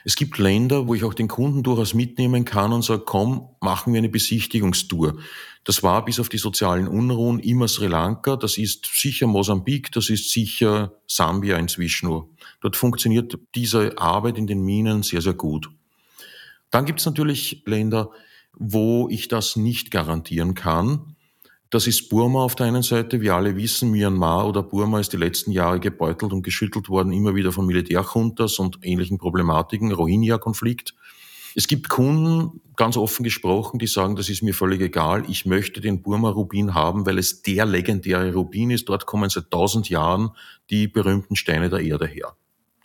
Es 0.03 0.17
gibt 0.17 0.37
Länder, 0.37 0.85
wo 0.85 0.95
ich 0.95 1.05
auch 1.05 1.13
den 1.13 1.29
Kunden 1.29 1.63
durchaus 1.63 1.93
mitnehmen 1.93 2.43
kann 2.43 2.73
und 2.73 2.81
sage, 2.81 3.03
komm, 3.05 3.47
machen 3.61 3.93
wir 3.93 3.99
eine 3.99 4.09
Besichtigungstour. 4.09 5.17
Das 5.63 5.81
war 5.81 6.03
bis 6.03 6.19
auf 6.19 6.27
die 6.27 6.37
sozialen 6.37 6.89
Unruhen 6.89 7.39
immer 7.39 7.69
Sri 7.69 7.87
Lanka, 7.87 8.35
das 8.35 8.57
ist 8.57 8.85
sicher 8.93 9.27
Mosambik, 9.27 9.93
das 9.93 10.09
ist 10.09 10.29
sicher 10.29 10.91
Sambia 11.07 11.55
inzwischen. 11.55 12.09
Dort 12.59 12.75
funktioniert 12.75 13.37
diese 13.55 13.97
Arbeit 13.97 14.37
in 14.37 14.45
den 14.45 14.59
Minen 14.65 15.03
sehr, 15.03 15.21
sehr 15.21 15.35
gut. 15.35 15.69
Dann 16.69 16.83
gibt 16.83 16.99
es 16.99 17.05
natürlich 17.05 17.63
Länder, 17.65 18.09
wo 18.57 19.07
ich 19.09 19.27
das 19.27 19.55
nicht 19.55 19.91
garantieren 19.91 20.53
kann. 20.53 21.15
Das 21.69 21.87
ist 21.87 22.09
Burma 22.09 22.43
auf 22.43 22.53
der 22.53 22.67
einen 22.67 22.83
Seite. 22.83 23.19
Wir 23.19 23.33
alle 23.33 23.55
wissen, 23.55 23.89
Myanmar 23.89 24.47
oder 24.47 24.61
Burma 24.61 24.99
ist 24.99 25.11
die 25.11 25.17
letzten 25.17 25.51
Jahre 25.51 25.79
gebeutelt 25.79 26.31
und 26.31 26.43
geschüttelt 26.43 26.87
worden, 26.87 27.11
immer 27.11 27.33
wieder 27.33 27.51
von 27.51 27.65
Militärjuntas 27.65 28.59
und 28.59 28.77
ähnlichen 28.83 29.17
Problematiken, 29.17 29.91
Rohingya-Konflikt. 29.91 30.93
Es 31.55 31.67
gibt 31.67 31.89
Kunden, 31.89 32.61
ganz 32.75 32.97
offen 32.97 33.23
gesprochen, 33.23 33.79
die 33.79 33.87
sagen, 33.87 34.15
das 34.15 34.29
ist 34.29 34.41
mir 34.41 34.53
völlig 34.53 34.81
egal, 34.81 35.23
ich 35.29 35.45
möchte 35.45 35.81
den 35.81 36.01
Burma-Rubin 36.01 36.73
haben, 36.73 37.05
weil 37.05 37.17
es 37.17 37.41
der 37.41 37.65
legendäre 37.65 38.33
Rubin 38.33 38.71
ist. 38.71 38.89
Dort 38.89 39.05
kommen 39.05 39.29
seit 39.29 39.51
tausend 39.51 39.89
Jahren 39.89 40.31
die 40.69 40.87
berühmten 40.87 41.35
Steine 41.35 41.69
der 41.69 41.79
Erde 41.79 42.07
her. 42.07 42.35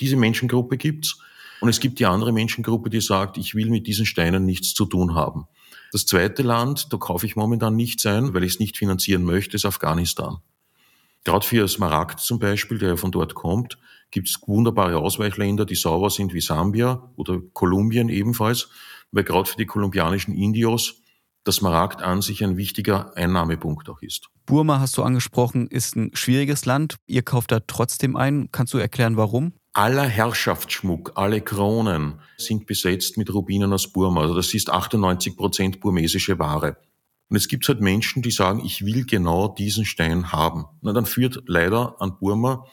Diese 0.00 0.16
Menschengruppe 0.16 0.76
gibt's. 0.76 1.18
Und 1.60 1.68
es 1.68 1.80
gibt 1.80 1.98
die 1.98 2.06
andere 2.06 2.32
Menschengruppe, 2.32 2.88
die 2.88 3.00
sagt, 3.00 3.36
ich 3.36 3.54
will 3.54 3.68
mit 3.68 3.86
diesen 3.86 4.06
Steinen 4.06 4.44
nichts 4.44 4.74
zu 4.74 4.86
tun 4.86 5.14
haben. 5.14 5.46
Das 5.92 6.06
zweite 6.06 6.42
Land, 6.42 6.92
da 6.92 6.96
kaufe 6.98 7.26
ich 7.26 7.36
momentan 7.36 7.76
nichts 7.76 8.04
ein, 8.06 8.34
weil 8.34 8.44
ich 8.44 8.54
es 8.54 8.60
nicht 8.60 8.76
finanzieren 8.76 9.24
möchte, 9.24 9.56
ist 9.56 9.64
Afghanistan. 9.64 10.38
Gerade 11.24 11.46
für 11.46 11.66
Smaragd 11.68 12.20
zum 12.20 12.38
Beispiel, 12.38 12.78
der 12.78 12.90
ja 12.90 12.96
von 12.96 13.10
dort 13.10 13.34
kommt, 13.34 13.78
gibt 14.10 14.28
es 14.28 14.38
wunderbare 14.46 14.98
Ausweichländer, 14.98 15.64
die 15.64 15.74
sauber 15.74 16.10
sind 16.10 16.32
wie 16.32 16.40
Sambia 16.40 17.10
oder 17.16 17.40
Kolumbien 17.52 18.08
ebenfalls, 18.08 18.68
weil 19.12 19.24
gerade 19.24 19.48
für 19.48 19.56
die 19.56 19.66
kolumbianischen 19.66 20.34
Indios 20.34 21.02
das 21.44 21.56
Smaragd 21.56 22.02
an 22.02 22.20
sich 22.20 22.44
ein 22.44 22.56
wichtiger 22.56 23.16
Einnahmepunkt 23.16 23.88
auch 23.88 24.02
ist. 24.02 24.28
Burma 24.46 24.80
hast 24.80 24.96
du 24.98 25.02
angesprochen, 25.02 25.66
ist 25.68 25.96
ein 25.96 26.10
schwieriges 26.14 26.64
Land. 26.66 26.96
Ihr 27.06 27.22
kauft 27.22 27.52
da 27.52 27.60
trotzdem 27.60 28.16
ein. 28.16 28.48
Kannst 28.52 28.74
du 28.74 28.78
erklären, 28.78 29.16
warum? 29.16 29.52
Aller 29.78 30.08
Herrschaftsschmuck, 30.08 31.12
alle 31.14 31.40
Kronen 31.40 32.14
sind 32.36 32.66
besetzt 32.66 33.16
mit 33.16 33.32
Rubinen 33.32 33.72
aus 33.72 33.92
Burma. 33.92 34.22
Also 34.22 34.34
das 34.34 34.52
ist 34.52 34.70
98 34.70 35.36
Prozent 35.36 35.78
burmesische 35.78 36.36
Ware. 36.40 36.78
Und 37.28 37.36
es 37.36 37.46
gibt 37.46 37.68
halt 37.68 37.80
Menschen, 37.80 38.20
die 38.20 38.32
sagen, 38.32 38.60
ich 38.64 38.84
will 38.84 39.06
genau 39.06 39.46
diesen 39.46 39.84
Stein 39.84 40.32
haben. 40.32 40.64
Na, 40.80 40.92
dann 40.92 41.06
führt 41.06 41.44
leider 41.46 41.94
an 42.00 42.18
Burma 42.18 42.66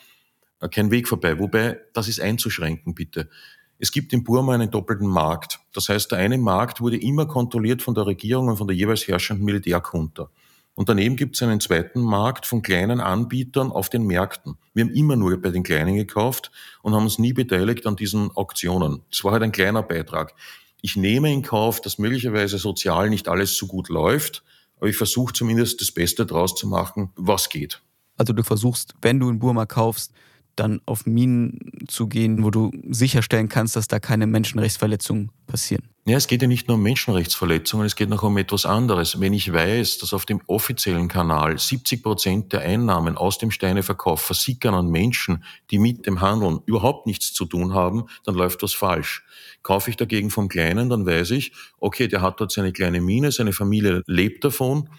äh, 0.60 0.68
kein 0.68 0.90
Weg 0.90 1.08
vorbei. 1.08 1.38
Wobei, 1.38 1.80
das 1.94 2.08
ist 2.08 2.20
einzuschränken, 2.20 2.96
bitte. 2.96 3.30
Es 3.78 3.92
gibt 3.92 4.12
in 4.12 4.24
Burma 4.24 4.56
einen 4.56 4.72
doppelten 4.72 5.08
Markt. 5.08 5.60
Das 5.74 5.90
heißt, 5.90 6.12
der 6.12 6.18
eine 6.18 6.40
Markt 6.40 6.82
wurde 6.82 6.98
immer 6.98 7.28
kontrolliert 7.28 7.84
von 7.84 7.94
der 7.94 8.08
Regierung 8.08 8.48
und 8.48 8.58
von 8.58 8.68
der 8.68 8.76
jeweils 8.76 9.08
herrschenden 9.08 9.46
Militärkunta. 9.46 10.32
Und 10.76 10.90
daneben 10.90 11.16
gibt 11.16 11.36
es 11.36 11.42
einen 11.42 11.62
zweiten 11.62 12.02
Markt 12.02 12.46
von 12.46 12.62
kleinen 12.62 13.00
Anbietern 13.00 13.72
auf 13.72 13.90
den 13.90 14.06
Märkten. 14.06 14.58
Wir 14.74 14.84
haben 14.84 14.94
immer 14.94 15.16
nur 15.16 15.42
bei 15.42 15.50
den 15.50 15.64
Kleinen 15.64 15.96
gekauft 15.96 16.52
und 16.84 16.94
haben 16.94 17.04
uns 17.04 17.18
nie 17.18 17.32
beteiligt 17.32 17.88
an 17.88 17.96
diesen 17.96 18.30
Auktionen. 18.36 19.02
Das 19.10 19.24
war 19.24 19.32
halt 19.32 19.44
ein 19.44 19.54
kleiner 19.54 19.84
Beitrag. 19.84 20.36
Ich 20.82 20.98
nehme 20.98 21.32
in 21.32 21.42
Kauf, 21.42 21.80
dass 21.80 21.98
möglicherweise 21.98 22.58
sozial 22.58 23.10
nicht 23.10 23.30
alles 23.30 23.58
so 23.58 23.68
gut 23.68 23.88
läuft, 23.88 24.44
aber 24.78 24.88
ich 24.88 24.98
versuche 24.98 25.34
zumindest 25.34 25.80
das 25.80 25.92
Beste 25.92 26.26
draus 26.26 26.56
zu 26.56 26.68
machen, 26.68 27.10
was 27.16 27.50
geht. 27.50 27.82
Also 28.18 28.34
du 28.34 28.44
versuchst, 28.44 28.94
wenn 29.02 29.20
du 29.20 29.30
in 29.30 29.40
Burma 29.40 29.66
kaufst, 29.66 30.14
dann 30.56 30.82
auf 30.86 31.06
Minen 31.06 31.60
zu 31.88 32.08
gehen, 32.08 32.44
wo 32.44 32.52
du 32.52 32.72
sicherstellen 32.90 33.50
kannst, 33.50 33.76
dass 33.76 33.88
da 33.88 34.00
keine 34.00 34.28
Menschenrechtsverletzungen 34.28 35.32
passieren. 35.48 35.90
Ja, 36.08 36.18
es 36.18 36.28
geht 36.28 36.44
ja 36.44 36.48
nicht 36.48 36.68
nur 36.68 36.78
um 36.78 36.84
Menschenrechtsverletzungen, 36.84 37.88
es 37.88 37.96
geht 37.96 38.10
noch 38.10 38.22
um 38.22 38.38
etwas 38.38 38.68
anderes. 38.68 39.20
Wenn 39.20 39.34
ich 39.34 39.52
weiß, 39.52 39.98
dass 39.98 40.14
auf 40.14 40.28
dem 40.28 40.40
offiziellen 40.46 41.08
Kanal 41.08 41.58
70 41.58 42.04
Prozent 42.04 42.54
der 42.54 42.62
Einnahmen 42.62 43.18
aus 43.18 43.40
dem 43.40 43.50
Steineverkauf 43.50 44.22
versickern 44.22 44.76
an 44.76 44.90
Menschen, 44.90 45.44
die 45.72 45.80
mit 45.80 46.06
dem 46.06 46.22
Handeln 46.22 46.60
überhaupt 46.68 47.08
nichts 47.08 47.34
zu 47.34 47.46
tun 47.46 47.74
haben, 47.74 48.06
dann 48.24 48.36
läuft 48.36 48.62
was 48.62 48.74
falsch. 48.74 49.24
Kaufe 49.64 49.90
ich 49.90 49.98
dagegen 49.98 50.30
vom 50.30 50.48
Kleinen, 50.48 50.90
dann 50.90 51.08
weiß 51.08 51.32
ich, 51.32 51.54
okay, 51.80 52.08
der 52.08 52.22
hat 52.22 52.40
dort 52.40 52.52
seine 52.52 52.72
kleine 52.72 53.02
Mine, 53.02 53.32
seine 53.32 53.52
Familie 53.52 54.04
lebt 54.06 54.44
davon 54.44 54.90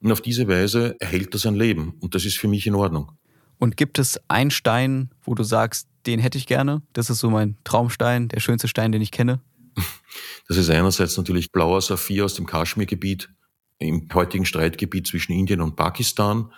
und 0.00 0.10
auf 0.10 0.20
diese 0.20 0.48
Weise 0.48 0.96
erhält 0.98 1.34
er 1.34 1.38
sein 1.38 1.54
Leben 1.54 1.94
und 2.00 2.14
das 2.16 2.24
ist 2.24 2.38
für 2.38 2.48
mich 2.48 2.66
in 2.66 2.74
Ordnung. 2.74 3.12
Und 3.58 3.76
gibt 3.76 3.98
es 3.98 4.20
einen 4.28 4.50
Stein, 4.50 5.10
wo 5.22 5.34
du 5.34 5.42
sagst, 5.42 5.88
den 6.06 6.20
hätte 6.20 6.38
ich 6.38 6.46
gerne? 6.46 6.82
Das 6.92 7.10
ist 7.10 7.18
so 7.18 7.28
mein 7.30 7.56
Traumstein, 7.64 8.28
der 8.28 8.40
schönste 8.40 8.68
Stein, 8.68 8.92
den 8.92 9.02
ich 9.02 9.10
kenne. 9.10 9.40
Das 10.48 10.56
ist 10.56 10.70
einerseits 10.70 11.16
natürlich 11.16 11.52
blauer 11.52 11.80
Saphir 11.80 12.24
aus 12.24 12.34
dem 12.34 12.46
Kaschmirgebiet, 12.46 13.28
im 13.78 14.08
heutigen 14.14 14.46
Streitgebiet 14.46 15.06
zwischen 15.06 15.32
Indien 15.32 15.60
und 15.60 15.76
Pakistan, 15.76 16.50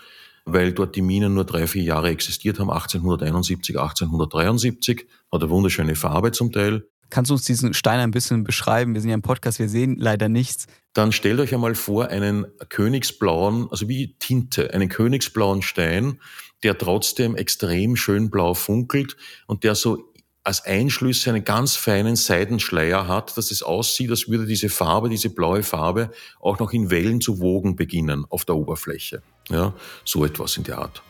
weil 0.45 0.73
dort 0.73 0.97
die 0.97 1.03
Minen 1.03 1.35
nur 1.35 1.45
drei, 1.45 1.67
vier 1.67 1.83
Jahre 1.83 2.09
existiert 2.09 2.59
haben, 2.59 2.71
1871, 2.71 3.79
1873, 3.79 5.07
hat 5.31 5.43
eine 5.43 5.51
wunderschöne 5.51 5.97
Farbe 5.97 6.33
zum 6.33 6.53
Teil. 6.53 6.87
Kannst 7.11 7.31
du 7.31 7.35
uns 7.35 7.45
diesen 7.45 7.75
Stein 7.75 8.01
ein 8.01 8.11
bisschen 8.11 8.45
beschreiben? 8.45 8.95
Wir 8.95 9.01
sind 9.01 9.11
ja 9.11 9.15
im 9.15 9.23
Podcast, 9.23 9.59
wir 9.59 9.69
sehen 9.69 9.97
leider 9.99 10.29
nichts. 10.29 10.67
Dann 10.93 11.13
stellt 11.13 11.41
euch 11.41 11.55
einmal 11.55 11.75
vor 11.75 12.09
einen 12.09 12.47
königsblauen, 12.69 13.69
also 13.71 13.89
wie 13.89 14.17
Tinte, 14.19 14.73
einen 14.73 14.89
königsblauen 14.89 15.63
Stein, 15.63 16.21
der 16.63 16.79
trotzdem 16.79 17.37
extrem 17.37 17.97
schön 17.97 18.31
blau 18.31 18.55
funkelt 18.55 19.17
und 19.47 19.65
der 19.65 19.75
so 19.75 20.11
als 20.43 20.65
Einschlüsse 20.65 21.31
einen 21.31 21.45
ganz 21.45 21.77
feinen 21.77 22.17
Seidenschleier 22.17 23.07
hat, 23.07 23.37
dass 23.37 23.51
es 23.51 23.63
aussieht, 23.63 24.11
als 24.11 24.29
würde 24.29 24.47
diese 24.47 24.69
Farbe, 24.69 25.11
diese 25.11 25.31
blaue 25.31 25.63
Farbe 25.63 26.11
auch 26.41 26.59
noch 26.59 26.73
in 26.73 26.91
Wellen 26.91 27.21
zu 27.21 27.41
wogen 27.41 27.77
beginnen 27.77 28.25
auf 28.31 28.45
der 28.45 28.57
Oberfläche. 28.57 29.23
Ja, 29.51 29.75
so 30.05 30.25
etwas 30.25 30.57
in 30.57 30.65
der 30.65 30.79
Art. 30.79 31.03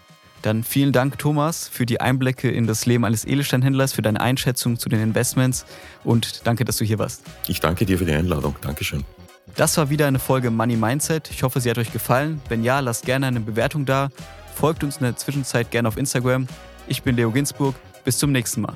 Dann 0.43 0.65
vielen 0.65 0.93
Dank, 0.93 1.19
Thomas, 1.19 1.69
für 1.69 1.87
die 1.87 2.01
Einblicke 2.01 2.51
in 2.51 2.67
das 2.67 2.87
Leben 2.87 3.05
eines 3.05 3.25
Edelsteinhändlers, 3.25 3.93
für 3.93 4.03
deine 4.03 4.21
Einschätzung 4.21 4.79
zu 4.79 4.89
den 4.89 5.03
Investments 5.03 5.67
und 6.05 6.47
danke, 6.47 6.65
dass 6.65 6.79
du 6.79 6.85
hier 6.85 6.99
warst. 6.99 7.23
Ich 7.49 7.61
danke 7.61 7.85
dir 7.85 7.99
für 7.99 8.07
die 8.07 8.13
Einladung. 8.13 8.57
Dankeschön. 8.63 9.05
Das 9.57 9.77
war 9.77 9.91
wieder 9.91 10.07
eine 10.07 10.19
Folge 10.19 10.51
Money 10.51 10.77
Mindset. 10.77 11.31
Ich 11.31 11.43
hoffe, 11.43 11.61
sie 11.61 11.71
hat 11.71 11.79
euch 11.79 11.93
gefallen. 11.93 12.41
Wenn 12.49 12.63
ja, 12.63 12.81
lasst 12.81 13.05
gerne 13.05 13.27
eine 13.27 13.41
Bewertung 13.41 13.85
da. 13.85 14.11
Folgt 14.55 14.85
uns 14.85 14.99
in 14.99 15.05
der 15.05 15.17
Zwischenzeit 15.17 15.71
gerne 15.71 15.89
auf 15.89 15.97
Instagram. 15.97 16.47
Ich 16.87 17.03
bin 17.03 17.17
Leo 17.17 17.31
Ginsburg. 17.31 17.75
Bis 18.05 18.19
zum 18.19 18.33
nächsten 18.33 18.63
Mal. 18.63 18.75